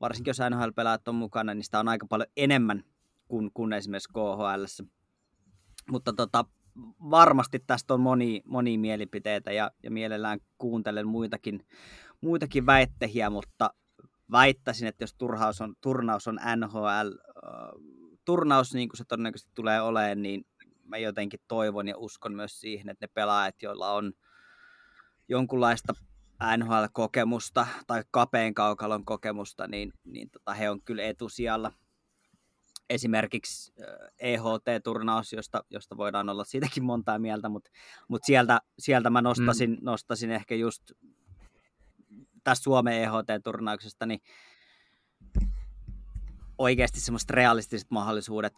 [0.01, 2.83] varsinkin jos NHL-pelaajat on mukana, niin sitä on aika paljon enemmän
[3.27, 4.83] kuin, kuin esimerkiksi KHL.
[5.91, 6.45] Mutta tota,
[7.09, 11.65] varmasti tästä on moni, moni mielipiteitä ja, ja mielellään kuuntelen muitakin,
[12.21, 13.69] muitakin väittehiä, mutta
[14.31, 17.09] väittäisin, että jos turhaus on, turnaus on NHL,
[18.25, 20.45] turnaus, niin kuin se todennäköisesti tulee olemaan, niin
[20.83, 24.13] mä jotenkin toivon ja uskon myös siihen, että ne pelaajat, joilla on
[25.29, 25.93] jonkunlaista
[26.57, 31.71] NHL-kokemusta tai kapeen kaukalon kokemusta, niin, niin tota, he on kyllä etusijalla.
[32.89, 33.73] Esimerkiksi
[34.19, 37.71] EHT-turnaus, josta, josta voidaan olla siitäkin montaa mieltä, mutta,
[38.07, 39.77] mutta sieltä, sieltä mä nostasin, mm.
[39.81, 40.81] nostasin ehkä just
[42.43, 44.19] tästä Suomen EHT-turnauksesta, niin
[46.57, 48.53] oikeasti semmoiset realistiset mahdollisuudet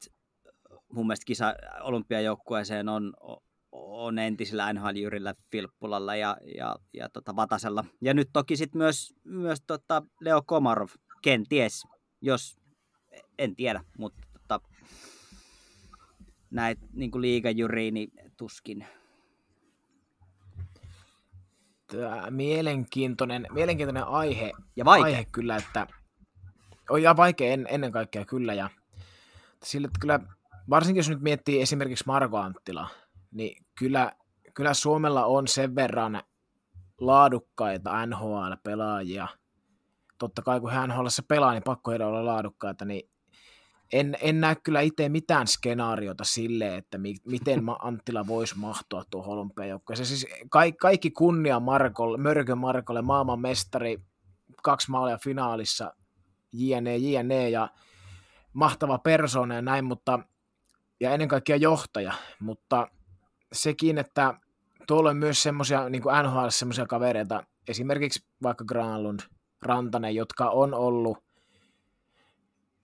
[0.94, 3.14] mun mielestä kisa olympiajoukkueeseen on,
[3.72, 7.86] on entisillä NHL-jyrillä Filppulalla ja, ja, ja tota Vatasella.
[8.02, 10.90] Ja nyt toki sitten myös, myös tota Leo Komarov,
[11.22, 11.84] kenties,
[12.22, 12.58] jos,
[13.40, 14.62] en tiedä, mutta tota,
[16.50, 18.88] näitä niin liigajyriin, niin tuskin.
[21.88, 25.88] Tämä mielenkiintoinen, mielenkiintoinen aihe, ja aihe kyllä, että
[26.90, 28.54] on ihan vaikea en, ennen kaikkea kyllä.
[28.54, 28.70] Ja
[29.64, 30.20] sillä, että kyllä,
[30.70, 32.90] varsinkin jos nyt miettii esimerkiksi Marko Anttila,
[33.32, 34.12] niin kyllä,
[34.54, 36.22] kyllä Suomella on sen verran
[37.02, 39.28] laadukkaita NHL-pelaajia.
[40.18, 43.10] Totta kai kun hän se pelaa, niin pakko heidän olla laadukkaita, niin
[43.94, 49.38] en, en näe kyllä itse mitään skenaariota sille, että mi, miten Anttila voisi mahtua tuohon
[49.38, 49.98] olympiajoukkoon.
[49.98, 53.98] Siis kaikki, kaikki kunnia Markolle, Mörkö Markolle, maailman mestari,
[54.64, 55.94] kaksi maalia finaalissa,
[56.58, 57.70] jne, jne, ja
[58.54, 60.20] mahtava persoona ja näin, mutta,
[61.00, 62.88] ja ennen kaikkea johtaja, mutta
[63.54, 64.34] sekin, että
[64.88, 69.20] tuolla on myös semmoisia niin NHL semmoisia kavereita, esimerkiksi vaikka Granlund,
[69.62, 71.18] Rantanen, jotka on ollut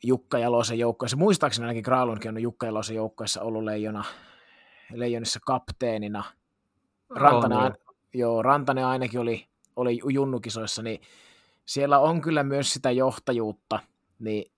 [0.03, 1.17] Jukka Jalosen joukkoissa.
[1.17, 4.03] Muistaakseni ainakin Granlundkin on Jukka Jalosen joukkoissa ollut leijona,
[4.93, 6.23] leijonissa kapteenina.
[7.09, 7.75] Rantanen, oh, no.
[8.13, 11.01] joo, Rantanen ainakin oli, oli junnukisoissa, niin
[11.65, 13.79] siellä on kyllä myös sitä johtajuutta,
[14.19, 14.51] niin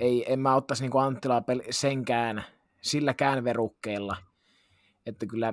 [0.00, 2.44] ei, en mä ottaisi niin Anttilaa senkään,
[2.82, 4.16] silläkään verukkeella,
[5.06, 5.52] että kyllä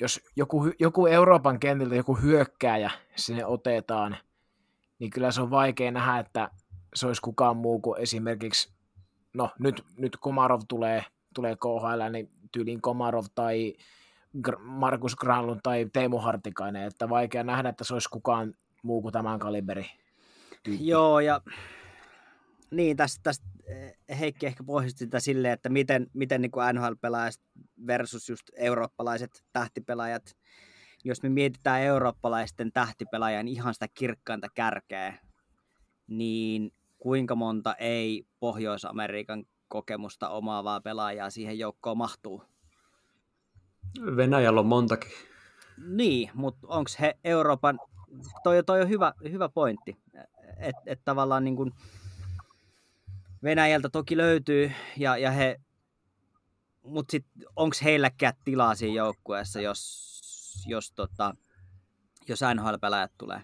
[0.00, 4.16] jos joku, joku Euroopan kentiltä joku hyökkääjä sinne otetaan,
[4.98, 6.50] niin kyllä se on vaikea nähdä, että
[6.94, 8.72] se olisi kukaan muu kuin esimerkiksi,
[9.34, 13.74] no nyt, nyt Komarov tulee, tulee KHL, niin tyyliin Komarov tai
[14.58, 18.54] Markus Granlund tai Teemu Hartikainen, että vaikea nähdä, että se olisi kukaan
[18.84, 19.86] muu kuin tämän kaliberi.
[20.62, 20.86] Tyyppi.
[20.86, 21.40] Joo, ja
[22.70, 27.40] niin, tästä, tästä eh, Heikki ehkä pohjisti sitä silleen, että miten, miten niin NHL-pelaajat
[27.86, 30.36] versus just eurooppalaiset tähtipelaajat,
[31.04, 35.14] jos me mietitään eurooppalaisten tähtipelaajan ihan sitä kirkkainta kärkeä,
[36.06, 42.42] niin kuinka monta ei Pohjois-Amerikan kokemusta omaavaa pelaajaa siihen joukkoon mahtuu?
[44.16, 45.12] Venäjällä on montakin.
[45.86, 47.78] Niin, mutta onko he Euroopan,
[48.42, 49.96] toi, toi on hyvä, hyvä pointti,
[50.58, 51.72] että et tavallaan niin kuin,
[53.44, 55.60] Venäjältä toki löytyy, ja, ja he,
[56.82, 60.20] mutta sitten onko heilläkään tilaa siinä joukkueessa, jos,
[60.66, 61.34] jos, tota,
[62.28, 63.42] jos NHL-pelaajat tulee?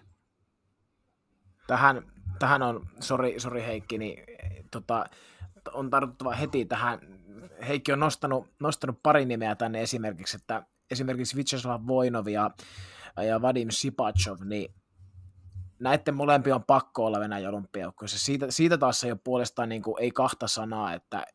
[1.67, 4.23] Tähän, tähän on, sori, sori Heikki, niin
[4.71, 5.05] tota,
[5.73, 6.99] on tartuttava heti tähän.
[7.67, 12.51] Heikki on nostanut, nostanut pari nimeä tänne esimerkiksi, että esimerkiksi Vyacheslav Voinov ja,
[13.17, 14.73] ja Vadim Sipachov, niin
[15.79, 18.19] näiden molempia on pakko olla Venäjän olympiajoukkueessa.
[18.19, 21.25] Siitä, siitä taas ei ole puolestaan niin kuin, ei kahta sanaa, että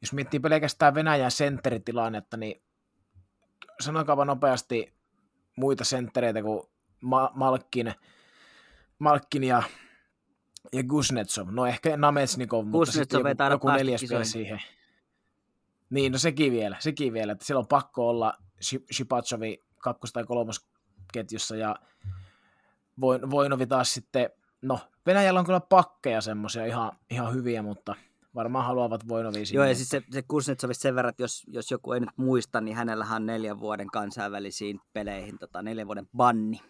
[0.00, 2.62] jos miettii pelkästään Venäjän sentteritilannetta, niin
[3.80, 4.94] sanokaapa nopeasti
[5.56, 6.62] muita senttereitä kuin
[7.00, 7.94] Ma- Malkin,
[8.98, 9.62] Malkin ja,
[10.72, 11.48] ja Gusnetsov.
[11.50, 14.62] No ehkä Nametsnikov, mutta sitten joku, joku neljäs vielä siihen.
[15.90, 18.34] Niin, no sekin vielä, sekin vielä, että siellä on pakko olla
[18.92, 20.24] Shipachovi kakkos- tai
[21.06, 21.76] kolmosketjussa ja
[23.00, 24.30] Voin, Voinovi taas sitten,
[24.62, 27.94] no Venäjällä on kyllä pakkeja semmoisia ihan, ihan hyviä, mutta
[28.34, 29.56] varmaan haluavat Voinovi sinne.
[29.56, 32.60] Joo, ja siis se, se Kuznetsovista sen verran, että jos, jos joku ei nyt muista,
[32.60, 36.60] niin hänellä on neljän vuoden kansainvälisiin peleihin tota, neljän vuoden banni.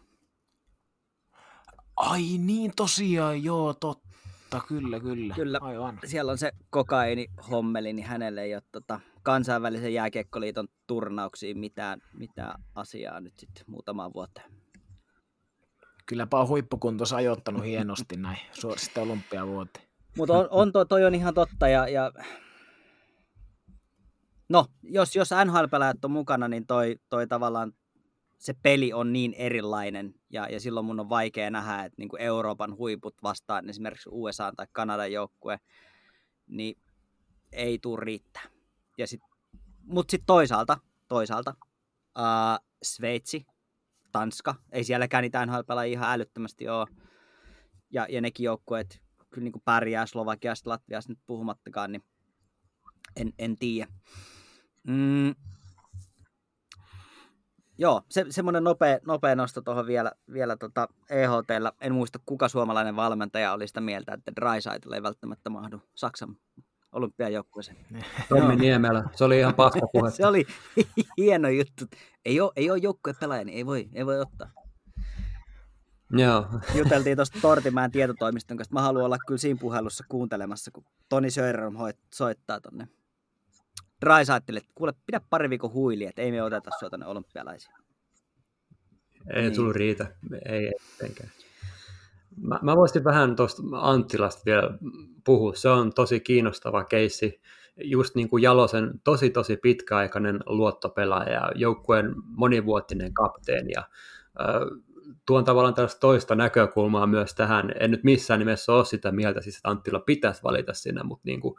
[1.97, 5.35] Ai niin, tosiaan, joo, totta, kyllä, kyllä.
[5.35, 5.99] Kyllä, Aivan.
[6.05, 12.63] siellä on se kokaini hommeli, niin hänelle ei ole tota, kansainvälisen jääkiekkoliiton turnauksiin mitään, mitään
[12.75, 14.51] asiaa nyt sitten muutamaan vuoteen
[16.07, 18.39] kylläpä on huippukuntos ajoittanut hienosti näin
[18.77, 19.87] sitten olympiavuoteen.
[20.17, 22.13] Mutta on, on toi, toi, on ihan totta ja, ja...
[24.49, 27.73] no, jos, jos NHL-pelaajat on mukana, niin toi, toi tavallaan
[28.39, 32.23] se peli on niin erilainen ja, ja silloin mun on vaikea nähdä, että niin kuin
[32.23, 35.61] Euroopan huiput vastaan esimerkiksi USA tai Kanadan joukkue,
[36.47, 36.79] niin
[37.53, 38.56] ei tule riittää.
[38.99, 39.21] Ja sit,
[39.83, 40.79] mutta sitten toisaalta,
[41.09, 41.55] toisaalta
[42.15, 43.47] ää, Sveitsi
[44.13, 46.87] Tanska, ei sielläkään niitä nhl ihan älyttömästi ole.
[47.91, 52.05] Ja, ja nekin joukkueet kyllä niin kuin pärjää Slovakiasta, Latviasta nyt puhumattakaan, niin
[53.17, 53.93] en, en tiedä.
[54.87, 55.35] Mm.
[57.79, 61.73] Joo, se, semmoinen nopea, nopea nosto tuohon vielä, vielä tota EHTllä.
[61.81, 66.37] En muista, kuka suomalainen valmentaja oli sitä mieltä, että Drysaitl ei välttämättä mahdu Saksan
[66.97, 67.77] olympiajoukkueeseen.
[68.29, 70.11] Tommi Niemelä, se oli ihan paska puhe.
[70.17, 70.47] se oli
[71.19, 71.85] hieno juttu.
[72.25, 74.51] Ei ole, ei ole joukkuepelaaja, niin ei voi, ei voi ottaa.
[76.11, 76.47] Joo.
[76.75, 78.75] Juteltiin tuosta Tortimäen tietotoimiston kanssa.
[78.75, 81.75] Mä haluan olla kyllä siinä puhelussa kuuntelemassa, kun Toni Söderholm
[82.15, 82.89] soittaa tonne.
[84.01, 87.75] Draisaitteli, että kuule, pidä pari viikon huili, että ei me oteta sua tonne olympialaisiin.
[89.35, 89.55] Ei niin.
[89.55, 90.07] tullut riitä,
[90.49, 91.31] ei etenkään.
[92.37, 94.79] Mä, mä voisin vähän tuosta Anttilasta vielä
[95.27, 95.55] puhua.
[95.55, 97.41] Se on tosi kiinnostava keissi.
[97.85, 103.83] Just niin kuin Jalosen tosi tosi pitkäaikainen luottopelaaja, joukkueen monivuotinen kapteeni ja
[105.27, 107.73] tuon tavallaan tällaista toista näkökulmaa myös tähän.
[107.81, 111.41] En nyt missään nimessä ole sitä mieltä, siis että Anttila pitäisi valita sinne, mutta niin
[111.41, 111.55] kuin,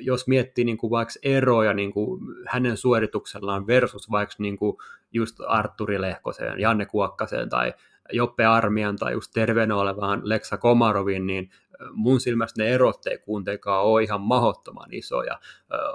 [0.00, 4.76] jos miettii niin kuin vaikka eroja niin kuin hänen suorituksellaan versus vaikka niin kuin
[5.12, 7.74] just Arturi Lehkoseen, Janne Kuokkaseen tai
[8.12, 11.50] Joppe Armian tai just terveenä olevaan Leksa Komaroviin, niin
[11.92, 15.38] mun silmästä ne erot ei kuitenkaan ole ihan mahottoman isoja.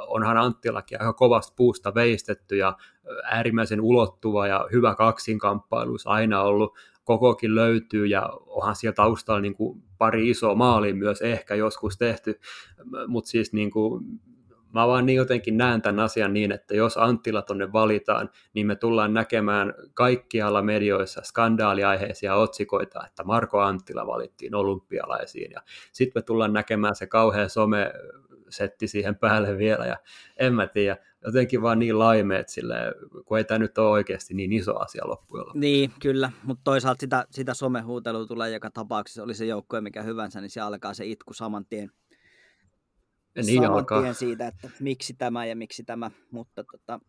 [0.08, 2.78] Onhan Anttilakin aika kovasta puusta veistetty ja
[3.24, 9.84] äärimmäisen ulottuva ja hyvä kaksinkamppailuus aina ollut, kokokin löytyy ja onhan siellä taustalla niin kuin
[9.98, 12.40] pari isoa maalia myös ehkä joskus tehty,
[13.08, 14.04] mutta siis niin kuin
[14.74, 18.76] mä vaan niin jotenkin näen tämän asian niin, että jos Anttila tonne valitaan, niin me
[18.76, 25.61] tullaan näkemään kaikkialla medioissa skandaaliaiheisia otsikoita, että Marko Anttila valittiin olympialaisiin, ja
[25.91, 27.93] sitten me tullaan näkemään se kauhea some
[28.49, 29.97] setti siihen päälle vielä, ja
[30.38, 32.76] en mä tiedä, jotenkin vaan niin laimeet sille,
[33.26, 35.59] kun ei tämä nyt ole oikeasti niin iso asia loppujen lopuksi.
[35.59, 40.41] Niin, kyllä, mutta toisaalta sitä, sitä somehuutelua tulee joka tapauksessa, oli se joukkue mikä hyvänsä,
[40.41, 41.91] niin se alkaa se itku saman tien
[43.36, 44.02] niin saman alkaa.
[44.02, 47.00] tien siitä, että miksi tämä ja miksi tämä, mutta tota,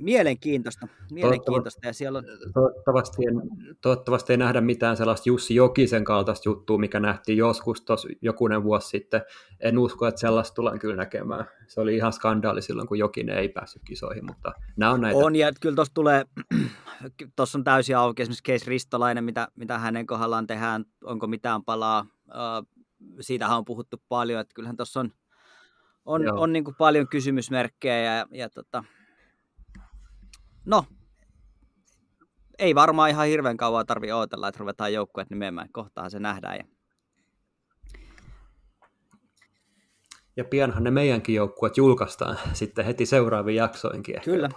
[0.00, 1.86] mielenkiintoista, mielenkiintoista.
[1.86, 2.24] Ja siellä on...
[2.54, 3.42] toivottavasti, en,
[3.80, 8.88] toivottavasti ei nähdä mitään sellaista Jussi Jokisen kaltaista juttua, mikä nähtiin joskus tuossa jokunen vuosi
[8.88, 9.22] sitten.
[9.60, 11.44] En usko, että sellaista tullaan kyllä näkemään.
[11.66, 15.18] Se oli ihan skandaali silloin, kun Jokinen ei päässyt kisoihin, mutta nämä on näitä.
[15.18, 16.24] On, ja kyllä tuossa tulee,
[17.36, 22.06] tuossa on täysin auki esimerkiksi Keis Ristolainen, mitä, mitä hänen kohdallaan tehdään, onko mitään palaa.
[23.20, 25.10] Siitähän on puhuttu paljon, että kyllähän tuossa on
[26.06, 28.84] on, on niin kuin paljon kysymysmerkkejä ja, ja tota,
[30.64, 30.84] no,
[32.58, 35.68] ei varmaan ihan hirveän kauan tarvi odotella, että ruvetaan joukkueet nimeämään.
[35.72, 36.56] Kohtaan se nähdään.
[36.56, 36.64] Ja...
[40.36, 44.16] ja pianhan ne meidänkin joukkueet julkaistaan sitten heti seuraaviin jaksoinkin.
[44.16, 44.24] Ehkä.
[44.24, 44.48] Kyllä.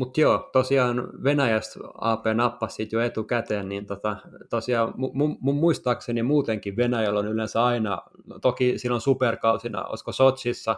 [0.00, 4.16] Mutta joo, tosiaan Venäjästä AP nappasi siitä jo etukäteen, niin tota,
[4.50, 10.76] tosiaan mun, mun muistaakseni muutenkin Venäjällä on yleensä aina, no toki silloin superkausina, olisiko Sotsissa,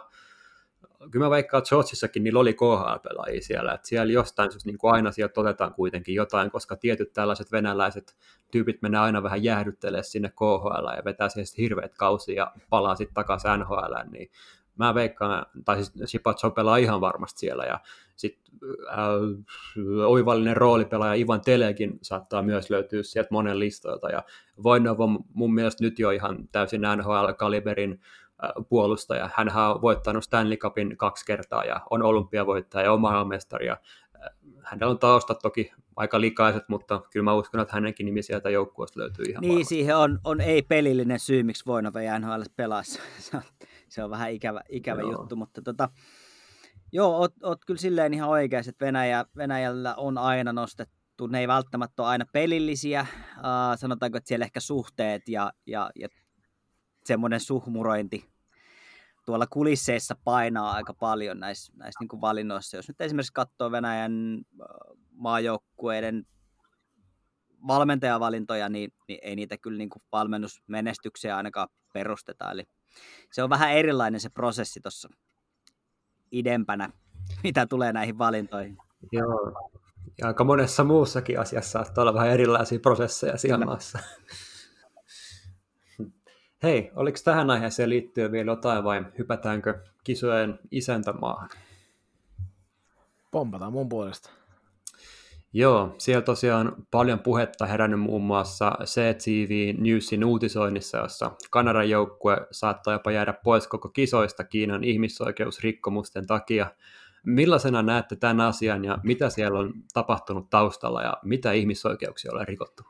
[1.11, 4.93] kyllä mä vaikka että Sotsissakin niillä oli KHL-pelaajia siellä, että siellä jostain syystä niin kuin
[4.93, 8.15] aina sieltä otetaan kuitenkin jotain, koska tietyt tällaiset venäläiset
[8.51, 13.15] tyypit menee aina vähän jäähdyttelemään sinne KHL ja vetää siihen hirveät kausia ja palaa sitten
[13.15, 14.31] takaisin NHL, niin
[14.75, 17.79] mä veikkaan, tai siis Shipatso pelaa ihan varmasti siellä, ja
[18.15, 18.53] sitten
[18.89, 18.97] äh,
[20.07, 24.23] oivallinen roolipelaaja Ivan Telekin saattaa myös löytyä sieltä monen listoilta, ja
[24.63, 27.99] Voinov on mun mielestä nyt jo ihan täysin NHL-kaliberin
[28.43, 29.29] äh, puolustaja.
[29.35, 33.67] Hän on voittanut Stanley Cupin kaksi kertaa ja on olympiavoittaja ja maailmanmestari.
[33.67, 33.77] Ja
[34.15, 34.29] äh,
[34.63, 38.99] hänellä on taustat toki aika likaiset, mutta kyllä mä uskon, että hänenkin nimi sieltä joukkueesta
[38.99, 39.75] löytyy ihan Niin, varmasti.
[39.75, 42.81] siihen on, on ei-pelillinen syy, miksi Voinov ei NHL pelaa
[43.89, 45.89] se on vähän ikävä, ikävä juttu, mutta tota,
[46.93, 51.47] joo, oot, oot kyllä silleen ihan oikeassa, että Venäjä, Venäjällä on aina nostettu, ne ei
[51.47, 53.05] välttämättä ole aina pelillisiä,
[53.37, 56.07] uh, sanotaanko, että siellä ehkä suhteet ja, ja, ja
[57.05, 58.33] semmoinen suhmurointi
[59.25, 62.77] tuolla kulisseissa painaa aika paljon näissä, näissä niin kuin valinnoissa.
[62.77, 64.41] Jos nyt esimerkiksi katsoo Venäjän
[65.11, 66.25] maajoukkueiden
[67.67, 72.51] valmentajavalintoja, niin, niin ei niitä kyllä niin kuin valmennusmenestyksiä ainakaan perusteta.
[72.51, 72.63] Eli
[73.31, 75.09] se on vähän erilainen se prosessi tuossa
[76.33, 76.89] idempänä,
[77.43, 78.77] mitä tulee näihin valintoihin.
[79.11, 79.53] Joo,
[80.17, 83.99] ja aika monessa muussakin asiassa saattaa olla vähän erilaisia prosesseja siellä maassa.
[86.63, 91.49] Hei, oliko tähän aiheeseen liittyen vielä jotain vai hypätäänkö kisojen isäntämaahan?
[93.31, 94.29] Pompataan mun puolesta.
[95.55, 102.93] Joo, siellä tosiaan paljon puhetta herännyt muun muassa CTV Newsin uutisoinnissa, jossa Kanadan joukkue saattaa
[102.93, 106.71] jopa jäädä pois koko kisoista Kiinan ihmisoikeusrikkomusten takia.
[107.25, 112.83] Millaisena näette tämän asian ja mitä siellä on tapahtunut taustalla ja mitä ihmisoikeuksia on rikottu?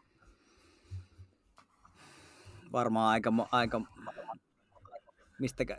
[2.71, 3.81] Varmaan aika, aika
[5.39, 5.77] mistäkä,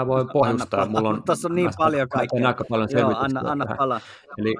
[0.00, 0.86] Mä voin pohjustaa.
[0.86, 2.48] Mulla on, Tuossa on niin paljon kaikkea.
[2.48, 4.00] aika paljon Joo, anna, anna pala.
[4.38, 4.54] Eli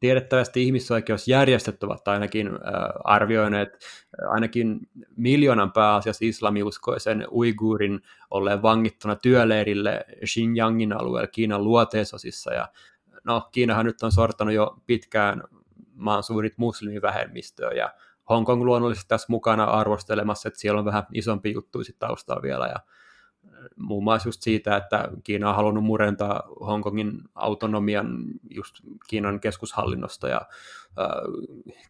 [0.00, 2.54] tiedettävästi ihmisoikeusjärjestöt ovat ainakin äh,
[3.04, 4.80] arvioineet äh, ainakin
[5.16, 12.54] miljoonan pääasiassa islamiuskoisen uiguurin olleen vangittuna työleirille Xinjiangin alueella Kiinan luoteisosissa.
[12.54, 12.68] Ja
[13.24, 15.42] no, Kiinahan nyt on sortanut jo pitkään
[15.94, 17.94] maan suurit muslimivähemmistöä ja
[18.28, 22.76] Hongkong luonnollisesti tässä mukana arvostelemassa, että siellä on vähän isompi juttu taustalla vielä ja
[23.76, 28.74] muun muassa just siitä, että Kiina on halunnut murentaa Hongkongin autonomian just
[29.08, 30.40] Kiinan keskushallinnosta ja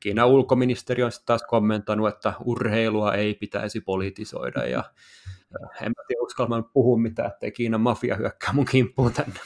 [0.01, 4.85] Kiinan ulkoministeri on sitten taas kommentoinut, että urheilua ei pitäisi politisoida ja
[5.83, 9.41] en mä tiedä uskalman puhua mitään, ettei Kiinan mafia hyökkää mun kimppuun tänne,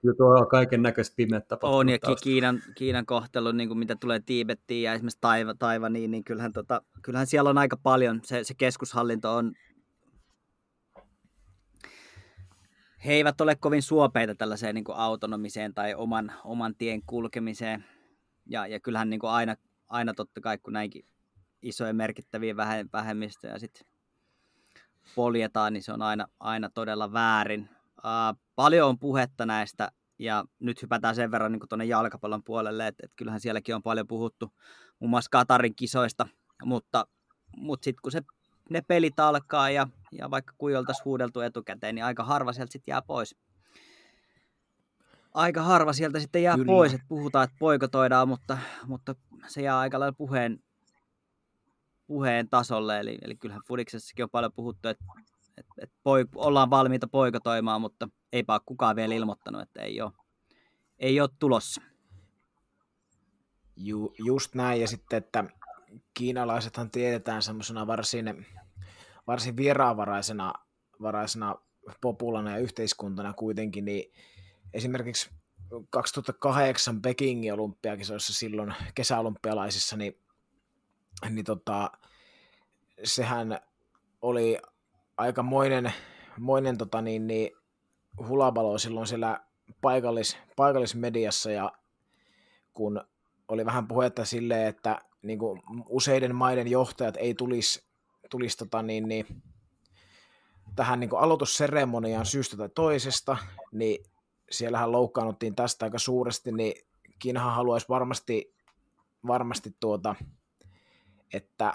[0.00, 4.20] kyllä tuo on kaiken näköistä pimeätä On, ja Kiinan, Kiinan kohtelu, niin kuin mitä tulee
[4.20, 8.54] Tiibettiin ja esimerkiksi Taiva, Taivaniin, niin kyllähän, tota, kyllähän siellä on aika paljon, se, se
[8.54, 9.52] keskushallinto on
[13.04, 17.84] he eivät ole kovin suopeita tällaiseen niin autonomiseen tai oman, oman tien kulkemiseen.
[18.46, 19.56] Ja, ja kyllähän niin kuin aina,
[19.88, 21.04] aina totta kai, kun näinkin
[21.62, 22.56] isoja merkittäviä
[22.92, 23.86] vähemmistöjä sitten
[25.14, 27.68] poljetaan, niin se on aina, aina todella väärin.
[27.98, 33.02] Uh, paljon on puhetta näistä, ja nyt hypätään sen verran niin tuonne jalkapallon puolelle, että,
[33.04, 34.52] että kyllähän sielläkin on paljon puhuttu
[34.98, 36.26] muun muassa Katarin kisoista,
[36.64, 37.06] mutta,
[37.56, 38.22] mutta sitten kun se,
[38.70, 43.02] ne pelit alkaa ja, ja vaikka kuinka huudeltu etukäteen, niin aika harva sieltä sitten jää
[43.02, 43.36] pois.
[45.34, 46.66] Aika harva sieltä sitten jää Kyllä.
[46.66, 49.14] pois, että puhutaan, että poikotoidaan, mutta, mutta
[49.48, 50.62] se jää aika lailla puheen,
[52.06, 55.04] puheen tasolle, eli, eli kyllähän Fudiksessakin on paljon puhuttu, että,
[55.56, 60.12] että, että poik, ollaan valmiita poikotoimaan, mutta eipä ole kukaan vielä ilmoittanut, että ei ole,
[60.98, 61.82] ei ole tulossa.
[63.76, 65.44] Ju, just näin, ja sitten, että
[66.14, 68.46] kiinalaisethan tiedetään semmoisena varsin,
[69.30, 70.52] varsin vieraanvaraisena
[71.02, 71.56] varaisena
[72.00, 74.12] populana ja yhteiskuntana kuitenkin, niin
[74.74, 75.30] esimerkiksi
[75.90, 80.18] 2008 Pekingin olympiakisoissa silloin kesäolympialaisissa, niin,
[81.30, 81.90] niin tota,
[83.04, 83.60] sehän
[84.22, 84.58] oli
[85.16, 85.92] aika moinen,
[86.38, 87.50] moinen tota niin, niin,
[88.28, 89.40] hulabalo silloin siellä
[89.80, 91.72] paikallis, paikallismediassa ja
[92.72, 93.04] kun
[93.48, 97.89] oli vähän puhetta silleen, että niin kuin useiden maiden johtajat ei tulisi,
[98.30, 99.26] tulisi tota niin, niin,
[100.76, 103.36] tähän niin kuin aloitusseremoniaan syystä tai toisesta,
[103.72, 104.04] niin
[104.50, 106.74] siellähän loukkaannuttiin tästä aika suuresti, niin
[107.18, 108.54] Kiinahan haluaisi varmasti,
[109.26, 110.14] varmasti tuota,
[111.32, 111.72] että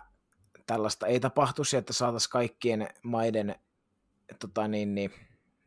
[0.65, 3.55] tällaista ei tapahtuisi, että saataisiin kaikkien maiden
[4.39, 5.11] tota niin, niin,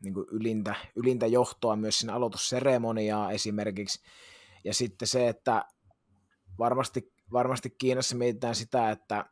[0.03, 4.01] niin kuin ylintä, ylintä johtoa myös sinne aloitusseremoniaa esimerkiksi.
[4.63, 5.65] Ja sitten se, että
[6.59, 9.25] varmasti, varmasti Kiinassa mietitään sitä, että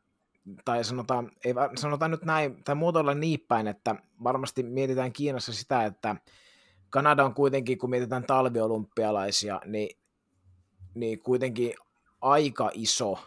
[0.65, 5.85] tai sanotaan, ei, sanotaan nyt näin, tai muotoilla niin päin, että varmasti mietitään Kiinassa sitä,
[5.85, 6.15] että
[6.89, 9.99] Kanada on kuitenkin, kun mietitään talviolympialaisia, niin,
[10.93, 11.73] niin kuitenkin
[12.21, 13.19] aika iso,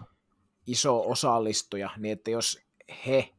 [0.67, 2.61] iso osallistuja, niin että jos
[3.07, 3.35] he,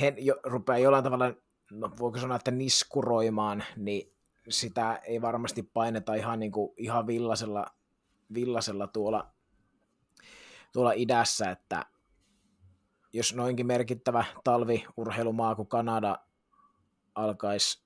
[0.00, 1.34] he jo, rupeaa jollain tavalla,
[1.70, 4.12] no voiko sanoa, että niskuroimaan, niin
[4.48, 7.66] sitä ei varmasti paineta ihan, niin kuin, ihan villasella,
[8.34, 9.30] villasella tuolla,
[10.72, 11.86] tuolla idässä, että
[13.12, 16.18] jos noinkin merkittävä talviurheilumaa kuin Kanada
[17.14, 17.82] alkaisi,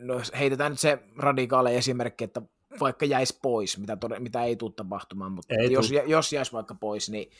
[0.00, 2.42] no heitetään nyt se radikaali esimerkki, että
[2.80, 6.74] vaikka jäisi pois, mitä, tod- mitä ei tule tapahtumaan, mutta ei jos, jos jäisi vaikka
[6.74, 7.30] pois, niin,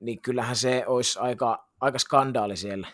[0.00, 2.88] niin kyllähän se olisi aika, aika skandaali siellä.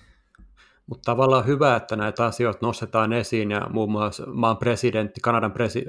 [0.87, 5.85] Mutta tavallaan hyvä, että näitä asioita nostetaan esiin ja muun muassa maan presidentti, Kanadan, presi,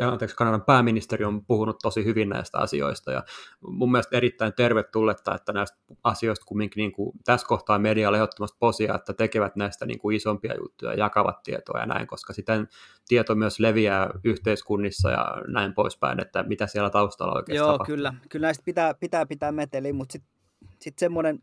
[0.00, 3.22] äh, anteeksi, Kanadan pääministeri on puhunut tosi hyvin näistä asioista ja
[3.60, 8.94] mun mielestä erittäin tervetulletta, että näistä asioista kumminkin niin kuin, tässä kohtaa medialle ehdottomasti posia,
[8.94, 12.68] että tekevät näistä niin kuin isompia juttuja, jakavat tietoa ja näin, koska sitten
[13.08, 17.96] tieto myös leviää yhteiskunnissa ja näin poispäin, että mitä siellä taustalla oikeasti Joo, tapahtuu.
[17.96, 20.36] kyllä, kyllä näistä pitää pitää, pitää meteliä, mutta sitten
[20.80, 21.38] sit semmoinen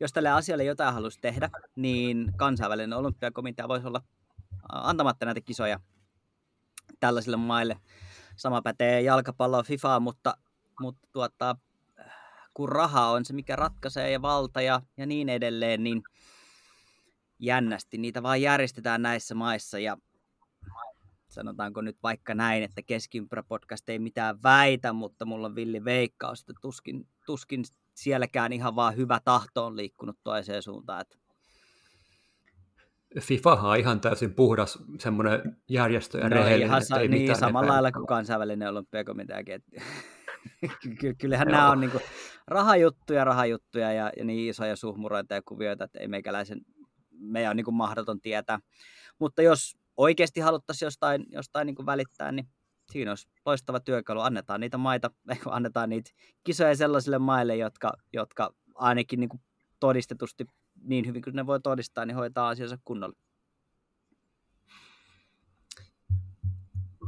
[0.00, 4.02] jos tälle asialle jotain haluaisi tehdä, niin kansainvälinen olympiakomitea voisi olla
[4.72, 5.80] antamatta näitä kisoja
[7.00, 7.76] tällaisille maille.
[8.36, 10.36] Sama pätee jalkapalloa FIFAa, mutta,
[10.80, 11.56] mutta tuota,
[12.54, 16.02] kun raha on se, mikä ratkaisee ja valta ja, ja niin edelleen, niin
[17.38, 19.96] jännästi niitä vaan järjestetään näissä maissa ja
[21.28, 26.40] sanotaanko nyt vaikka näin, että keskiympärä podcast ei mitään väitä, mutta mulla on villi veikkaus,
[26.40, 27.64] että tuskin, tuskin
[28.00, 31.00] sielläkään ihan vaan hyvä tahto on liikkunut toiseen suuntaan.
[31.00, 31.16] Että...
[33.20, 36.66] FIFA on ihan täysin puhdas semmoinen järjestö ja no, rehellinen.
[36.66, 39.64] Ihan sa- niin, samalla lailla kuin kansainvälinen olympiakomiteakin.
[41.20, 41.56] Kyllähän Joo.
[41.56, 42.02] nämä on niin kuin
[42.46, 46.60] rahajuttuja, rahajuttuja ja, ja niin isoja suhmuroita ja kuvioita, että ei meikäläisen,
[47.10, 48.58] meidän on niin kuin mahdoton tietää.
[49.18, 52.48] Mutta jos oikeasti haluttaisiin jostain, jostain niin kuin välittää, niin
[52.90, 54.20] siinä olisi loistava työkalu.
[54.20, 55.10] Annetaan niitä maita,
[55.46, 56.10] annetaan niitä
[56.44, 59.40] kisoja sellaisille maille, jotka, jotka ainakin niin kuin
[59.80, 60.46] todistetusti
[60.82, 63.16] niin hyvin kuin ne voi todistaa, niin hoitaa asiansa kunnolla.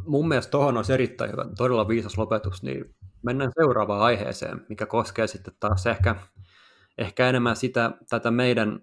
[0.06, 5.26] Mun mielestä tuohon olisi erittäin hyvä, todella viisas lopetus, niin mennään seuraavaan aiheeseen, mikä koskee
[5.26, 6.16] sitten taas ehkä,
[6.98, 8.82] ehkä enemmän sitä, tätä meidän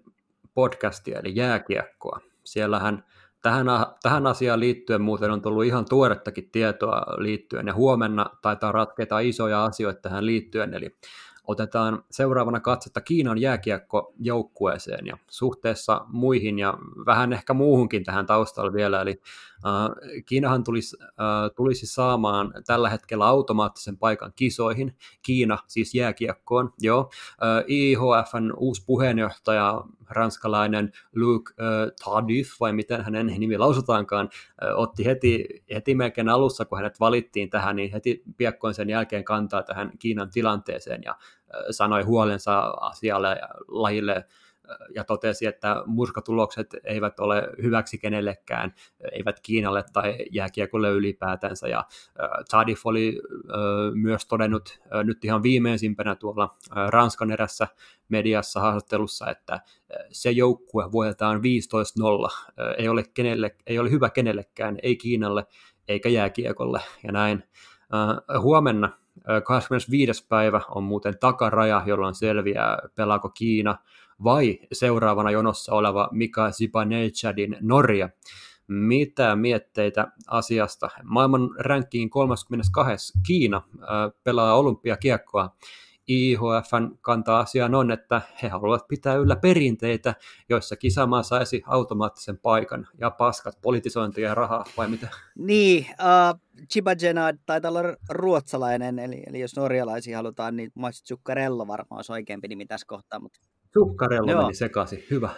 [0.54, 2.20] podcastia, eli jääkiekkoa.
[2.44, 3.04] Siellähän
[3.42, 3.66] Tähän,
[4.02, 9.64] tähän asiaan liittyen muuten on tullut ihan tuorettakin tietoa liittyen, ja huomenna taitaa ratkeita isoja
[9.64, 10.96] asioita tähän liittyen, eli
[11.50, 16.74] otetaan seuraavana katsetta Kiinan jääkiekkojoukkueeseen ja suhteessa muihin ja
[17.06, 19.20] vähän ehkä muuhunkin tähän taustalla vielä, eli
[19.66, 27.10] äh, Kiinahan tulisi, äh, tulisi saamaan tällä hetkellä automaattisen paikan kisoihin, Kiina siis jääkiekkoon, joo,
[27.30, 34.28] äh, IHFn uusi puheenjohtaja ranskalainen Luke äh, Tardif, vai miten hänen nimi lausutaankaan,
[34.62, 35.44] äh, otti heti,
[35.74, 40.30] heti melkein alussa, kun hänet valittiin tähän, niin heti piakkoin sen jälkeen kantaa tähän Kiinan
[40.30, 44.24] tilanteeseen ja äh, sanoi huolensa asialle ja lajille
[44.94, 48.74] ja totesi, että murskatulokset eivät ole hyväksi kenellekään,
[49.12, 51.68] eivät Kiinalle tai jääkiekolle ylipäätänsä.
[51.68, 51.84] Ja
[52.50, 53.20] Tadif oli
[53.94, 56.56] myös todennut nyt ihan viimeisimpänä tuolla
[56.88, 57.68] Ranskan erässä
[58.08, 59.60] mediassa haastattelussa, että
[60.10, 61.40] se joukkue voitetaan 15-0,
[62.78, 65.46] ei ole, kenelle, ei ole hyvä kenellekään, ei Kiinalle
[65.88, 67.44] eikä jääkiekolle ja näin.
[68.40, 68.90] Huomenna
[69.44, 70.26] 25.
[70.28, 73.78] päivä on muuten takaraja, jolloin selviää pelaako Kiina
[74.24, 78.08] vai seuraavana jonossa oleva Mika Zibanejadin Norja.
[78.66, 80.90] Mitä mietteitä asiasta?
[81.02, 83.12] Maailman rankkiin 32.
[83.26, 83.62] Kiina
[84.24, 85.56] pelaa olympiakiekkoa.
[86.10, 90.14] IHFn kantaa asiaan on, että he haluavat pitää yllä perinteitä,
[90.48, 95.08] joissa kisamaa saisi automaattisen paikan ja paskat, politisointia ja rahaa, vai mitä?
[95.38, 96.40] Niin, uh,
[96.72, 102.48] Chibajena taitaa olla ruotsalainen, eli, eli jos norjalaisia halutaan, niin Mats Zuccarello varmaan olisi oikeampi
[102.48, 103.20] nimi tässä kohtaa.
[103.20, 103.40] Mutta...
[103.74, 104.42] Zuccarello Joo.
[104.42, 105.30] meni sekaisin, hyvä.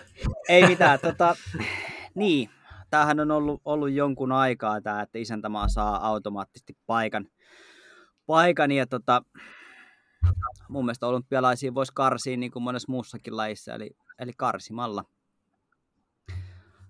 [0.49, 1.37] Ei mitään, tota,
[2.15, 2.51] niin,
[2.91, 7.27] tämähän on ollut, ollut jonkun aikaa tämä, että isäntämaa saa automaattisesti paikan,
[8.27, 9.23] paikan ja tota,
[10.69, 15.05] mun mielestä olympialaisia voisi karsia niin kuin monessa muussakin lajissa, eli, eli karsimalla.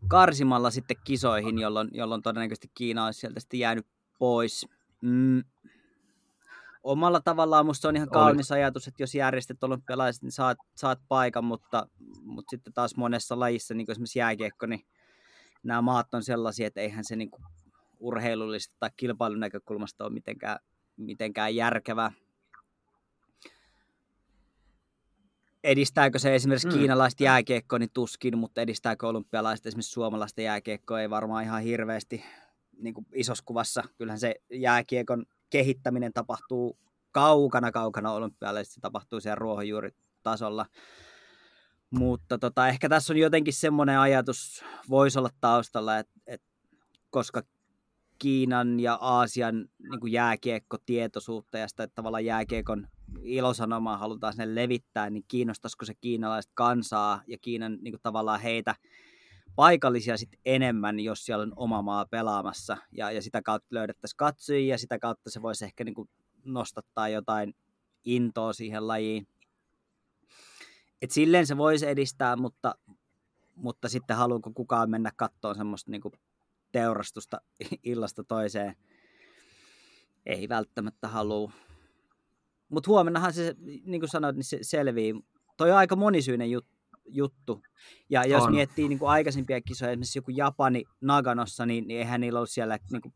[0.08, 3.86] Karsimalla sitten kisoihin, jolloin, jolloin todennäköisesti Kiina olisi sieltä sitten jäänyt
[4.18, 4.68] pois.
[5.00, 5.42] Mm.
[6.82, 8.58] Omalla tavallaan musta on ihan kaunis Oli.
[8.58, 11.86] ajatus, että jos järjestät olympialaiset, niin saat, saat paikan, mutta,
[12.22, 14.86] mutta sitten taas monessa lajissa, niin kuin esimerkiksi jääkiekko, niin
[15.62, 17.44] nämä maat on sellaisia, että eihän se niin kuin
[18.00, 20.58] urheilullisesti tai kilpailun näkökulmasta ole mitenkään,
[20.96, 22.12] mitenkään järkevää.
[25.64, 26.74] edistääkö se esimerkiksi mm.
[26.74, 32.24] kiinalaista jääkiekkoa, niin tuskin, mutta edistääkö olympialaista esimerkiksi suomalaista jääkiekkoa, ei varmaan ihan hirveästi
[32.78, 33.84] niin kuin isossa kuvassa.
[33.98, 36.78] Kyllähän se jääkiekon kehittäminen tapahtuu
[37.10, 40.66] kaukana kaukana olympialaisista, se tapahtuu siellä ruohonjuuritasolla.
[41.90, 46.46] Mutta tota, ehkä tässä on jotenkin semmoinen ajatus, voisi olla taustalla, että, että
[47.10, 47.42] koska
[48.18, 52.88] Kiinan ja Aasian niin jääkiekkotietoisuutta ja sitä että tavallaan jääkiekon
[53.22, 58.74] ilosanomaa halutaan sinne levittää, niin kiinnostaisiko se kiinalaiset kansaa ja Kiinan niin kuin tavallaan heitä
[59.56, 64.74] paikallisia sit enemmän, jos siellä on oma maa pelaamassa ja, ja sitä kautta löydettäisiin katsojia
[64.74, 65.94] ja sitä kautta se voisi ehkä niin
[66.44, 67.54] nostattaa jotain
[68.04, 69.28] intoa siihen lajiin.
[71.02, 72.74] Et silleen se voisi edistää, mutta,
[73.54, 76.02] mutta sitten haluuko kukaan mennä kattoon semmoista niin
[76.72, 77.40] teurastusta
[77.84, 78.76] illasta toiseen.
[80.26, 81.52] Ei välttämättä halua.
[82.68, 85.14] Mutta huomennahan se, niin kuin sanoit, niin se selvii.
[85.56, 86.71] Toi on aika monisyinen jut-
[87.12, 87.62] juttu.
[88.10, 88.54] Ja jos on.
[88.54, 92.78] miettii niin kuin aikaisempia kisoja, esimerkiksi joku Japani Naganossa, niin, niin eihän niillä ole siellä,
[92.92, 93.14] niin kuin,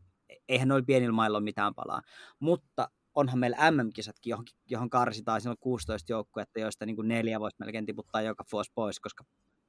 [0.49, 2.03] eihän noilla pienillä mailla ole mitään palaa.
[2.40, 7.57] Mutta onhan meillä MM-kisatkin, johon, johon karsitaan, on 16 joukkuetta, joista niin kuin neljä voisi
[7.61, 9.24] melkein tiputtaa joka vuosi pois, koska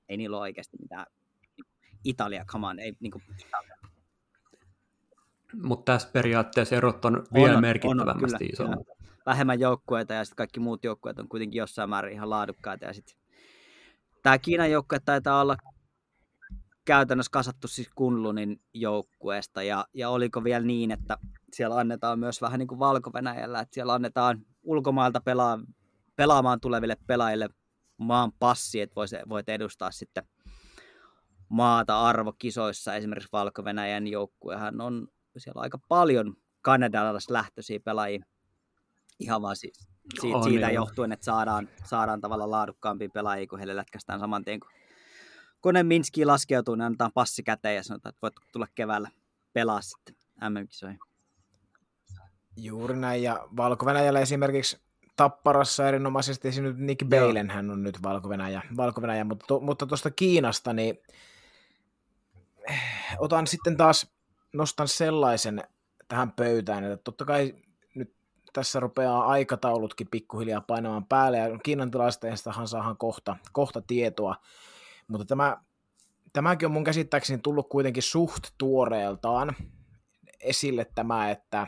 [0.09, 1.05] ei niillä ole oikeasti mitään
[2.03, 3.23] Italia, come on, ei niin kuin,
[5.63, 8.79] Mutta tässä periaatteessa erot on vielä on, merkittävämmästi on, isommat.
[9.25, 12.85] Vähemmän joukkueita ja sitten kaikki muut joukkueet on kuitenkin jossain määrin ihan laadukkaita.
[12.85, 13.17] Ja sit...
[14.27, 15.57] Tämä Kiinan joukkue taitaa olla
[16.85, 19.63] käytännössä kasattu siis Kunlunin joukkueesta.
[19.63, 21.17] Ja, ja oliko vielä niin, että
[21.53, 23.11] siellä annetaan myös vähän niin kuin valko
[23.61, 25.59] että siellä annetaan ulkomailta pelaa,
[26.15, 27.49] pelaamaan tuleville pelaajille
[27.97, 28.95] maan passi, että
[29.29, 30.27] voit edustaa sitten
[31.49, 32.95] maata arvokisoissa.
[32.95, 35.07] Esimerkiksi Valko-Venäjän joukkuehan on
[35.37, 38.25] siellä aika paljon kanadalaislähtöisiä pelaajia.
[39.19, 39.87] Ihan vaan siis
[40.21, 44.59] siitä, on, siitä johtuen, että saadaan, saadaan tavallaan laadukkaampia pelaajia, kun heille lätkästään saman tien,
[44.59, 44.69] kun
[45.61, 49.09] kone Minski laskeutuu, niin annetaan passi käteen ja sanotaan, että voit tulla keväällä
[49.53, 50.15] pelaa sitten
[50.49, 50.99] MM-kisoihin.
[52.57, 53.85] Juuri näin, ja valko
[54.21, 54.79] esimerkiksi
[55.15, 60.73] Tapparassa erinomaisesti esiintynyt Nick Bailen, hän on nyt Valko-Venäjä, Valko-Venäjä mutta, to, mutta tuosta Kiinasta,
[60.73, 60.97] niin
[63.17, 64.13] otan sitten taas,
[64.53, 65.63] nostan sellaisen
[66.07, 67.53] tähän pöytään, että totta kai
[68.57, 74.35] tässä rupeaa aikataulutkin pikkuhiljaa painamaan päälle, ja Kiinan tilasteistahan saadaan kohta, kohta tietoa,
[75.07, 75.57] mutta tämä,
[76.33, 79.55] tämäkin on mun käsittääkseni tullut kuitenkin suht tuoreeltaan
[80.39, 81.67] esille tämä, että,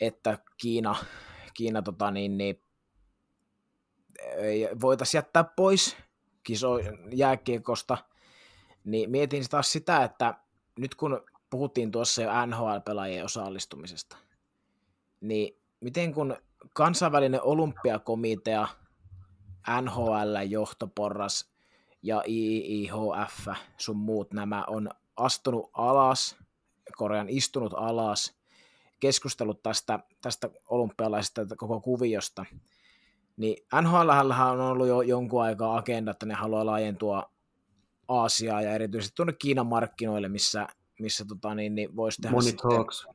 [0.00, 0.96] että Kiina,
[1.54, 2.62] Kiina tota niin, niin,
[4.80, 5.96] voitaisiin jättää pois
[6.42, 6.78] kiso
[7.12, 7.98] jääkiekosta–
[8.84, 10.34] niin mietin taas sitä, että
[10.78, 14.16] nyt kun puhuttiin tuossa jo NHL-pelaajien osallistumisesta,
[15.22, 16.36] niin miten kun
[16.74, 18.68] kansainvälinen olympiakomitea
[19.80, 21.52] NHL-johtoporras
[22.02, 26.36] ja IIHF, sun muut nämä on astunut alas,
[26.96, 28.36] Korean istunut alas,
[29.00, 32.44] keskustellut tästä, tästä olympialaisesta koko kuviosta,
[33.36, 37.32] niin NHL on ollut jo jonkun aikaa agenda, että ne haluaa laajentua
[38.08, 40.66] Aasiaa ja erityisesti tuonne Kiinan markkinoille, missä,
[41.00, 43.06] missä tota, niin, niin voisi tehdä Money sitten, talks.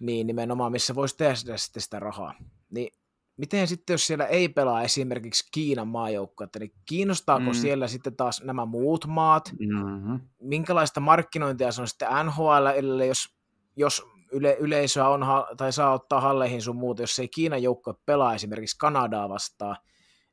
[0.00, 2.34] Niin nimenomaan, missä voisi tehdä sitten sitä rahaa.
[2.70, 2.88] Niin
[3.36, 7.54] miten sitten, jos siellä ei pelaa esimerkiksi Kiinan maajoukkuetta, niin kiinnostaako mm.
[7.54, 9.52] siellä sitten taas nämä muut maat?
[9.58, 10.20] Mm-hmm.
[10.40, 12.66] Minkälaista markkinointia se on sitten NHL,
[13.08, 13.36] jos,
[13.76, 15.20] jos yle, yleisöä on,
[15.56, 19.76] tai saa ottaa halleihin sun muuta, jos ei Kiinan joukkue pelaa esimerkiksi Kanadaa vastaan,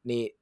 [0.03, 0.39] niin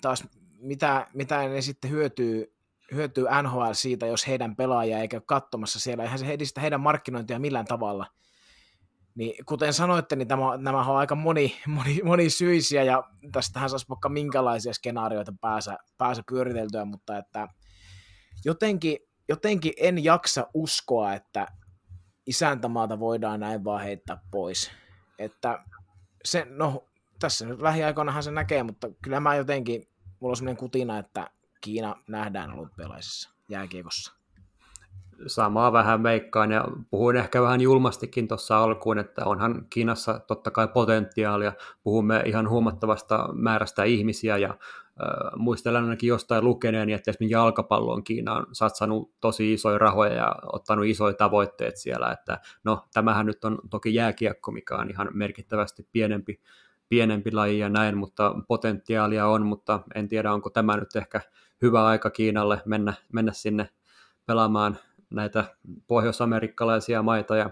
[0.00, 0.24] taas
[0.58, 2.56] mitä, mitä ne sitten hyötyy,
[2.94, 7.64] hyötyy NHL siitä, jos heidän pelaajia eikä katsomassa siellä, eihän se edistä heidän markkinointia millään
[7.64, 8.06] tavalla.
[9.14, 13.02] Niin kuten sanoitte, niin tämä, nämä on aika moni, moni, monisyisiä ja
[13.32, 17.48] tästähän saisi vaikka minkälaisia skenaarioita pääsä, pääsä pyöriteltyä, mutta että
[18.44, 18.98] jotenkin,
[19.28, 21.46] jotenkin en jaksa uskoa, että
[22.26, 24.70] isäntämaata voidaan näin vaan heittää pois.
[25.18, 25.64] Että
[26.24, 26.88] se, no
[27.18, 29.88] tässä nyt lähiaikoinahan se näkee, mutta kyllä mä jotenkin,
[30.20, 34.21] mulla on sellainen kutina, että Kiina nähdään olympialaisissa jääkiekossa.
[35.26, 40.68] Samaa vähän meikkaan ja puhuin ehkä vähän julmastikin tuossa alkuun, että onhan Kiinassa totta kai
[40.68, 41.52] potentiaalia.
[41.82, 44.56] Puhumme ihan huomattavasta määrästä ihmisiä ja äh,
[45.36, 50.86] muistelen ainakin jostain lukeneen, että esimerkiksi jalkapallon Kiina on satsannut tosi isoja rahoja ja ottanut
[50.86, 56.40] isoja tavoitteet siellä, että no tämähän nyt on toki jääkiekko, mikä on ihan merkittävästi pienempi,
[56.88, 61.20] pienempi laji ja näin, mutta potentiaalia on, mutta en tiedä onko tämä nyt ehkä
[61.62, 63.68] hyvä aika Kiinalle mennä, mennä sinne
[64.26, 64.78] pelaamaan
[65.12, 65.44] näitä
[65.86, 67.50] pohjoisamerikkalaisia maita ja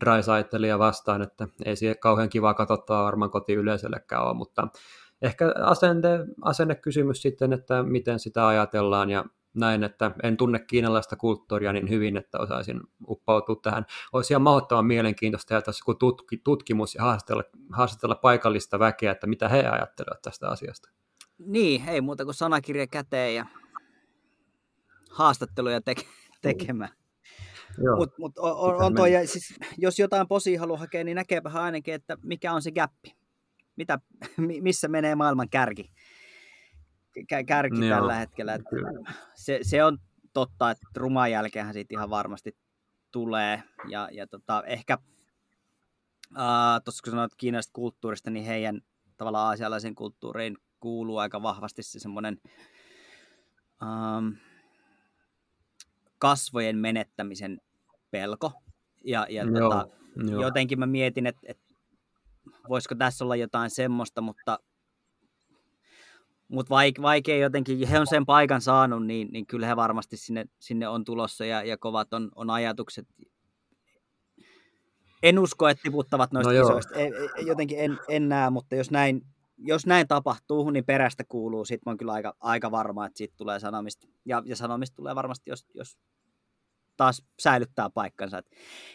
[0.00, 4.68] Drysaitelia vastaan, että ei siihen kauhean kiva katsottaa varmaan kotiyleisöllekään ole, mutta
[5.22, 6.08] ehkä asenne,
[6.42, 12.16] asennekysymys sitten, että miten sitä ajatellaan ja näin, että en tunne kiinalaista kulttuuria niin hyvin,
[12.16, 13.86] että osaisin uppautua tähän.
[14.12, 17.42] Olisi ihan mahdottoman mielenkiintoista tehdä tässä tutki, tutkimus ja haastatella,
[17.72, 20.90] haastatella paikallista väkeä, että mitä he ajattelevat tästä asiasta.
[21.38, 23.46] Niin, ei muuta kuin sanakirja käteen ja
[25.10, 26.90] haastatteluja teke- tekemään.
[27.96, 31.50] Mutta mut on, on, on toi, ja siis, jos jotain posi haluaa hakea, niin näkeepä
[31.54, 33.16] ainakin, että mikä on se gappi.
[33.76, 33.98] Mitä,
[34.62, 35.92] missä menee maailman kärki,
[37.46, 38.54] kärki Joo, tällä hetkellä.
[38.54, 38.70] Että
[39.34, 39.98] se, se, on
[40.32, 42.56] totta, että ruman jälkeenhän siitä ihan varmasti
[43.12, 43.62] tulee.
[43.88, 44.98] Ja, ja tota, ehkä
[46.84, 48.80] tuossa kun sanoit kiinalaisesta kulttuurista, niin heidän
[49.16, 52.40] tavallaan aasialaisen kulttuuriin kuuluu aika vahvasti se semmoinen
[53.82, 54.36] um,
[56.18, 57.60] kasvojen menettämisen
[58.10, 58.52] pelko.
[59.04, 59.88] Ja, ja joo, tota,
[60.30, 60.42] joo.
[60.42, 61.64] jotenkin mä mietin, että, että
[62.68, 64.58] voisiko tässä olla jotain semmoista, mutta,
[66.48, 70.44] mutta vaik, vaikea jotenkin, he on sen paikan saanut, niin, niin kyllä he varmasti sinne,
[70.58, 73.08] sinne on tulossa ja, ja kovat on, on ajatukset.
[75.22, 76.94] En usko, että tiputtavat noista no isoista.
[76.94, 77.12] En,
[77.46, 79.26] jotenkin en, en näe, mutta jos näin,
[79.58, 81.64] jos näin tapahtuu, niin perästä kuuluu.
[81.64, 84.06] Sitten on kyllä aika, aika varma, että siitä tulee sanomista.
[84.24, 85.98] Ja, ja sanomista tulee varmasti, jos, jos
[86.96, 88.38] taas säilyttää paikkansa.
[88.38, 88.50] Et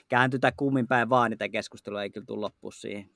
[0.10, 3.10] kääntytä kummin päin vaan, niin tämä keskustelu ei kyllä tule loppuun siihen.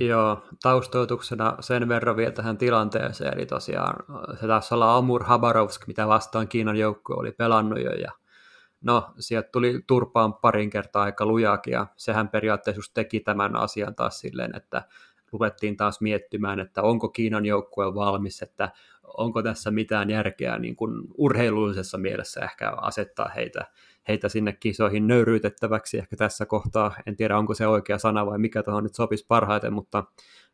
[0.00, 3.96] Joo, taustoituksena sen verran vielä tähän tilanteeseen, eli tosiaan
[4.40, 8.12] se taisi olla Amur Habarovsk, mitä vastaan Kiinan joukko oli pelannut jo, ja
[8.80, 13.94] no, sieltä tuli turpaan parin kertaa aika lujaakin, ja sehän periaatteessa just teki tämän asian
[13.94, 14.82] taas silleen, että
[15.34, 18.72] ruvettiin taas miettimään, että onko Kiinan joukkue valmis, että
[19.16, 23.66] onko tässä mitään järkeä niin kuin urheilullisessa mielessä ehkä asettaa heitä,
[24.08, 26.94] heitä sinne kisoihin nöyryytettäväksi ehkä tässä kohtaa.
[27.06, 30.04] En tiedä, onko se oikea sana vai mikä tuohon nyt sopisi parhaiten, mutta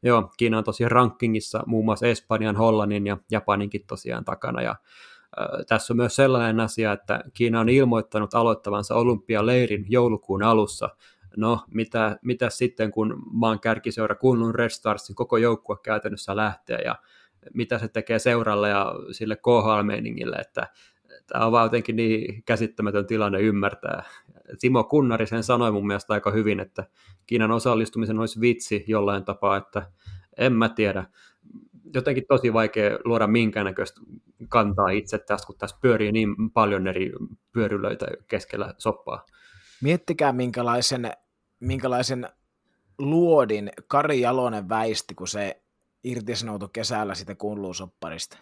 [0.03, 4.77] joo, Kiina on tosiaan rankingissa muun muassa Espanjan, Hollannin ja Japaninkin tosiaan takana ja
[5.69, 10.89] tässä on myös sellainen asia, että Kiina on ilmoittanut aloittavansa olympialeirin joulukuun alussa.
[11.37, 16.97] No, mitä, mitä sitten, kun maan kärkiseura Kunlun Red Starsin koko joukkue käytännössä lähtee ja
[17.55, 20.67] mitä se tekee seuralle ja sille KHL-meiningille, että
[21.27, 24.03] tämä on vaan jotenkin niin käsittämätön tilanne ymmärtää.
[24.61, 26.85] Timo Kunnari sen sanoi mun mielestä aika hyvin, että
[27.27, 29.91] Kiinan osallistumisen olisi vitsi jollain tapaa, että
[30.39, 31.05] en mä tiedä.
[31.95, 34.01] Jotenkin tosi vaikea luoda minkäännäköistä
[34.49, 37.13] kantaa itse tästä, kun tässä pyörii niin paljon eri
[37.53, 39.27] pyörylöitä keskellä soppaa.
[39.83, 41.13] Miettikää minkälaisen,
[41.61, 42.29] minkälaisen
[42.99, 45.63] luodin Kari Jalonen väisti, kun se
[46.05, 48.39] irtisanoutu kesällä sitä kunluusopparista.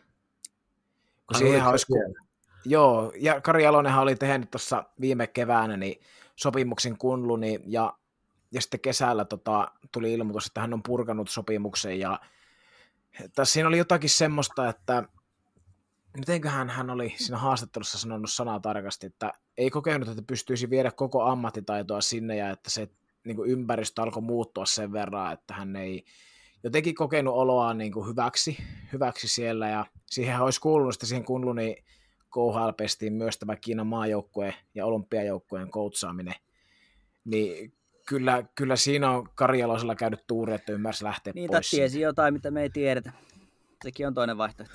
[1.27, 1.87] Kun siihen olisi,
[2.65, 6.01] joo, ja Kari Jalonenhan oli tehnyt tuossa viime keväänä niin
[6.37, 7.95] sopimuksen kunluni, ja,
[8.51, 12.21] ja sitten kesällä tota, tuli ilmoitus, että hän on purkanut sopimuksen, ja
[13.35, 15.03] Tässä siinä oli jotakin semmoista, että
[16.17, 21.23] mitenköhän hän oli siinä haastattelussa sanonut sanaa tarkasti, että ei kokenut, että pystyisi viedä koko
[21.23, 22.89] ammattitaitoa sinne ja että se
[23.25, 26.05] niin kuin ympäristö alkoi muuttua sen verran, että hän ei
[26.65, 28.59] jotenkin kokenut oloaan niin kuin hyväksi,
[28.93, 31.85] hyväksi siellä ja siihen olisi kuulunut, että siihen kuului niin
[32.31, 36.35] KHL pestiin myös tämä Kiinan maajoukkueen ja olympiajoukkueen koutsaaminen,
[37.25, 37.73] niin
[38.09, 41.71] kyllä, kyllä siinä on Karjalaisella käynyt tuuri, että ymmärsi lähteä Niitä pois.
[41.71, 43.13] tiesi jotain, mitä me ei tiedetä.
[43.83, 44.75] Sekin on toinen vaihtoehto.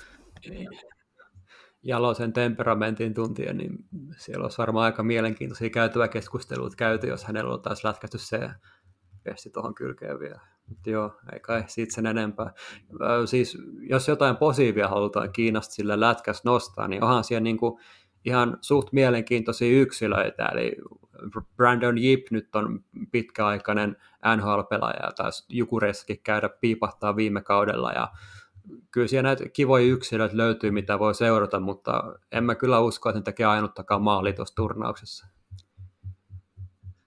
[1.84, 3.84] Jalosen temperamentin tuntien, niin
[4.16, 8.50] siellä olisi varmaan aika mielenkiintoisia käytävä keskusteluita käyty, jos hänellä taas lätkästy se
[9.22, 10.40] pesti tuohon kylkeen vielä.
[10.68, 12.52] Mutta joo, ei kai siitä sen enempää.
[13.24, 17.80] Siis jos jotain positiivia halutaan Kiinasta sillä lätkäs nostaa, niin onhan siellä niinku
[18.24, 20.76] ihan suht mielenkiintoisia yksilöitä, eli
[21.56, 23.96] Brandon Yip nyt on pitkäaikainen
[24.36, 28.08] NHL-pelaaja, taisi Jukureissakin käydä piipahtaa viime kaudella, ja
[28.90, 32.02] kyllä siellä näitä kivoja yksilöitä löytyy, mitä voi seurata, mutta
[32.32, 35.26] en mä kyllä usko, että ne tekee ainuttakaan maali tuossa turnauksessa.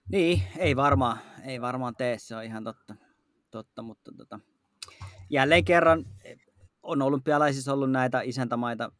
[0.08, 2.94] Niin, ei varmaan, ei varmaan tee, se on ihan totta,
[3.50, 4.40] totta mutta tota,
[5.30, 6.04] jälleen kerran
[6.82, 8.92] on olympialaisissa ollut näitä isäntämaita,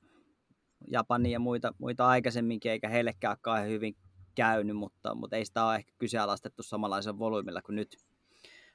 [0.91, 3.97] Japania ja muita, muita aikaisemminkin, eikä heillekään ole hyvin
[4.35, 7.97] käynyt, mutta, mutta ei sitä ole ehkä kyseenalaistettu samanlaisen volyymilla kuin nyt.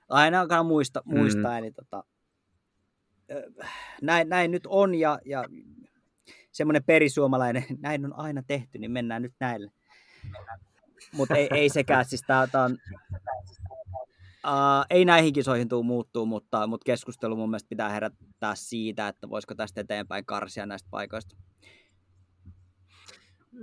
[0.09, 1.57] Ainakaan muista, muista mm.
[1.57, 2.03] eli tota,
[4.01, 5.45] näin, näin nyt on ja, ja
[6.51, 9.71] semmoinen perisuomalainen, näin on aina tehty, niin mennään nyt näille.
[11.11, 12.77] Mutta ei, ei sekään, siis tää, tää on,
[14.47, 19.29] Uh, ei näihin kisoihin tule muuttuu, mutta, mutta keskustelu mun mielestä pitää herättää siitä, että
[19.29, 21.35] voisiko tästä eteenpäin karsia näistä paikoista.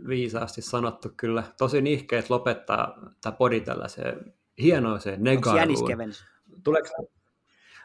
[0.09, 1.43] Viisaasti sanottu kyllä.
[1.59, 6.13] Tosi nihkeet lopettaa tämä podi tällaiseen hienoiseen negailuun.
[6.65, 6.89] Tuleeko,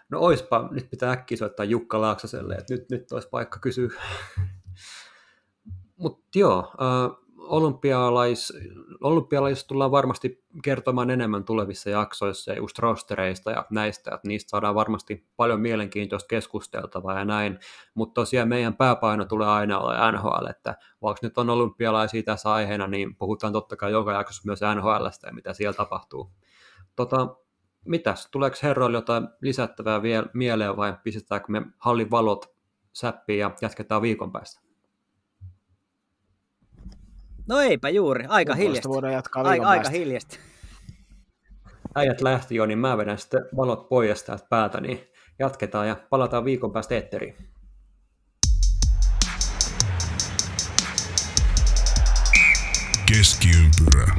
[0.09, 3.89] no oispa, nyt pitää äkkiä soittaa Jukka Laaksoselle, että nyt, nyt olisi paikka kysyä.
[5.97, 8.53] Mutta joo, uh, olympialais,
[9.01, 14.75] olympialaisista tullaan varmasti kertomaan enemmän tulevissa jaksoissa ja just rostereista ja näistä, että niistä saadaan
[14.75, 17.59] varmasti paljon mielenkiintoista keskusteltavaa ja näin,
[17.93, 22.87] mutta tosiaan meidän pääpaino tulee aina olla NHL, että vaikka nyt on olympialaisia tässä aiheena,
[22.87, 26.31] niin puhutaan totta kai joka jaksossa myös NHLstä ja mitä siellä tapahtuu.
[26.95, 27.35] Tota,
[27.85, 32.55] mitäs, tuleeko herroille jotain lisättävää vielä mieleen vai pistetäänkö me hallin valot
[32.93, 34.61] säppiin ja jatketaan viikon päästä?
[37.47, 38.89] No eipä juuri, aika hiljasta.
[38.89, 40.37] voidaan jatkaa aika, aika hiljasta.
[41.95, 45.07] Äijät lähti jo, niin mä vedän sitten valot pois täältä päältä, niin
[45.39, 47.35] jatketaan ja palataan viikon päästä eetteriin.
[53.05, 54.15] Keskiympyrä.